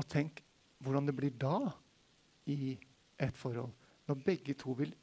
[0.00, 0.42] Og tenk
[0.82, 1.70] hvordan det blir da
[2.50, 2.74] i
[3.22, 3.72] et forhold.
[4.08, 4.94] Når begge to vil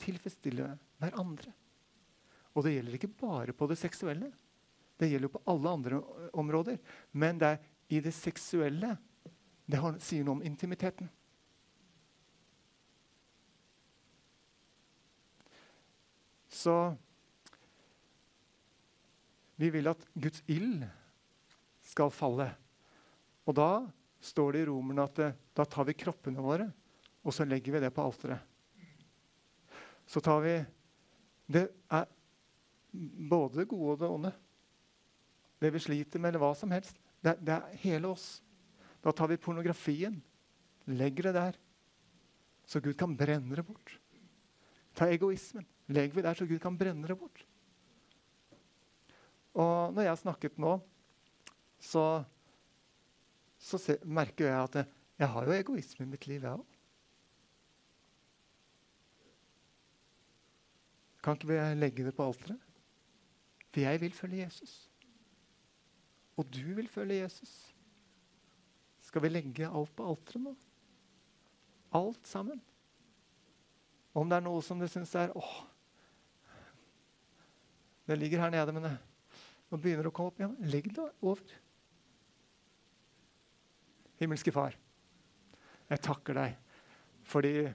[0.00, 0.70] tilfredsstille
[1.00, 1.52] hverandre.
[2.56, 4.30] Og det gjelder ikke bare på det seksuelle.
[4.96, 6.00] Det gjelder jo på alle andre
[6.32, 6.78] områder.
[7.12, 7.58] Men det er
[7.92, 8.96] i det seksuelle
[9.66, 11.08] det sier noe om intimiteten.
[16.46, 16.94] Så
[19.58, 20.86] vi vil at Guds ild
[21.86, 22.48] skal falle.
[23.46, 23.70] Og da
[24.22, 25.20] står det i Romerne at
[25.56, 26.70] da tar vi kroppene våre
[27.26, 28.38] og så legger vi det på alteret.
[30.06, 30.56] Så tar vi
[31.46, 32.06] Det er
[33.30, 34.32] både det gode og det onde.
[35.62, 36.98] Det vi sliter med, eller hva som helst.
[37.22, 38.40] Det, det er hele oss.
[39.02, 40.16] Da tar vi pornografien,
[40.90, 41.58] legger det der,
[42.66, 43.92] så Gud kan brenne det bort.
[44.98, 47.44] Ta egoismen, legger vi der, så Gud kan brenne det bort.
[49.54, 50.74] Og når jeg har snakket nå,
[51.78, 52.24] så
[53.66, 56.75] så se, merker jeg at jeg, jeg har jo egoisme i mitt liv, jeg òg.
[61.26, 62.60] Kan ikke vi legge det på alteret?
[63.74, 64.74] For jeg vil følge Jesus.
[66.38, 67.50] Og du vil følge Jesus.
[69.02, 70.52] Skal vi legge alt på alteret nå?
[71.98, 72.60] Alt sammen.
[74.14, 75.56] Om det er noe som du syns er åh,
[78.06, 78.92] Det ligger her nede, men det,
[79.66, 80.54] nå begynner det å komme opp igjen.
[80.70, 81.56] Legg det over.
[84.22, 84.78] Himmelske Far,
[85.90, 86.54] jeg takker deg
[87.26, 87.66] fordi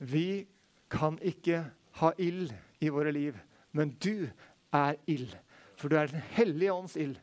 [0.00, 0.46] vi
[0.90, 1.60] kan ikke
[2.00, 3.36] ha ild i våre liv,
[3.72, 4.28] men du
[4.72, 5.34] er ild.
[5.76, 7.18] For du er Den hellige ånds ild.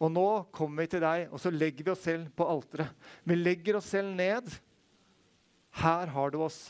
[0.00, 2.92] Og nå kommer vi til deg, og så legger vi oss selv på alteret.
[3.24, 4.48] Vi legger oss selv ned.
[5.76, 6.60] Her har du oss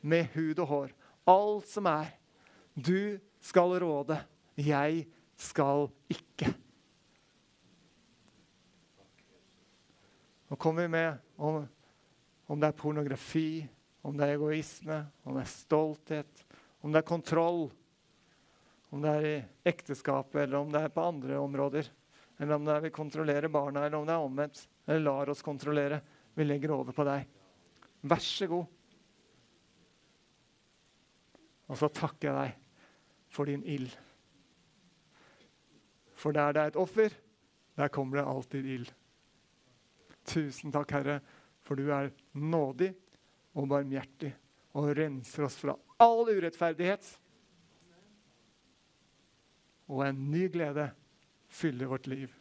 [0.00, 0.92] med hud og hår.
[1.28, 2.12] Alt som er.
[2.74, 4.18] Du skal råde.
[4.56, 6.52] Jeg skal ikke.
[10.48, 11.64] Nå kommer vi med om,
[12.46, 13.64] om det er pornografi,
[14.04, 16.43] om det er egoisme, om det er stolthet,
[16.84, 17.70] om det er kontroll,
[18.92, 19.36] om det er i
[19.70, 21.86] ekteskapet, eller om det er på andre områder.
[22.36, 24.60] Eller om det er vi kontrollerer barna, eller om det er omvendt.
[24.84, 26.02] Eller lar oss kontrollere.
[26.36, 27.24] Vi legger over på deg.
[28.04, 28.66] Vær så god.
[31.72, 32.68] Og så takker jeg deg
[33.32, 33.96] for din ild.
[36.20, 37.16] For der det er et offer,
[37.80, 38.92] der kommer det alltid ild.
[40.28, 41.16] Tusen takk, Herre,
[41.64, 42.92] for du er nådig
[43.56, 44.34] og barmhjertig
[44.76, 47.10] og renser oss fra all urettferdighet.
[49.88, 50.90] Og en ny glede
[51.48, 52.32] fyller vårt liv.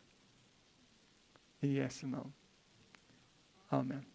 [1.61, 2.33] I Jesu navn.
[3.69, 4.05] Amen.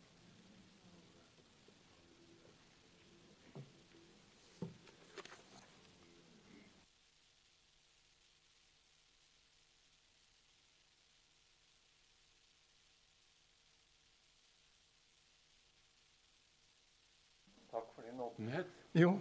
[17.70, 18.66] Takk for din åpenhet.
[18.92, 19.18] Jo.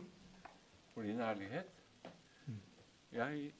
[0.98, 1.68] For din ærlighet.
[3.14, 3.52] Jeg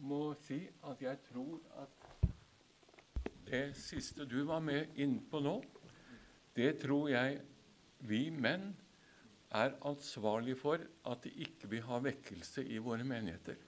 [0.00, 2.06] må si at jeg tror at
[3.44, 5.58] det siste du var med innpå nå,
[6.56, 7.36] det tror jeg
[8.08, 8.70] vi menn
[9.52, 13.60] er ansvarlig for at det ikke vil ha vekkelse i våre menigheter.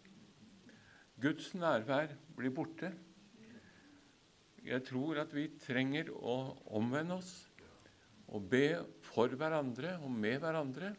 [1.20, 2.94] Guds nærvær blir borte.
[4.64, 6.38] Jeg tror at vi trenger å
[6.80, 7.42] omvende oss
[8.32, 8.70] og be
[9.12, 10.96] for hverandre og med hverandre.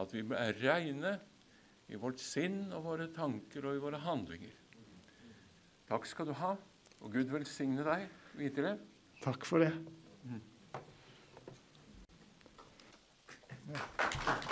[0.00, 1.16] At vi er reine
[1.92, 4.54] i vårt sinn og våre tanker og i våre handlinger.
[5.90, 6.54] Takk skal du ha,
[7.02, 8.06] og Gud velsigne deg
[8.38, 8.78] videre.
[9.22, 9.74] Takk for det.
[13.72, 14.51] Ja.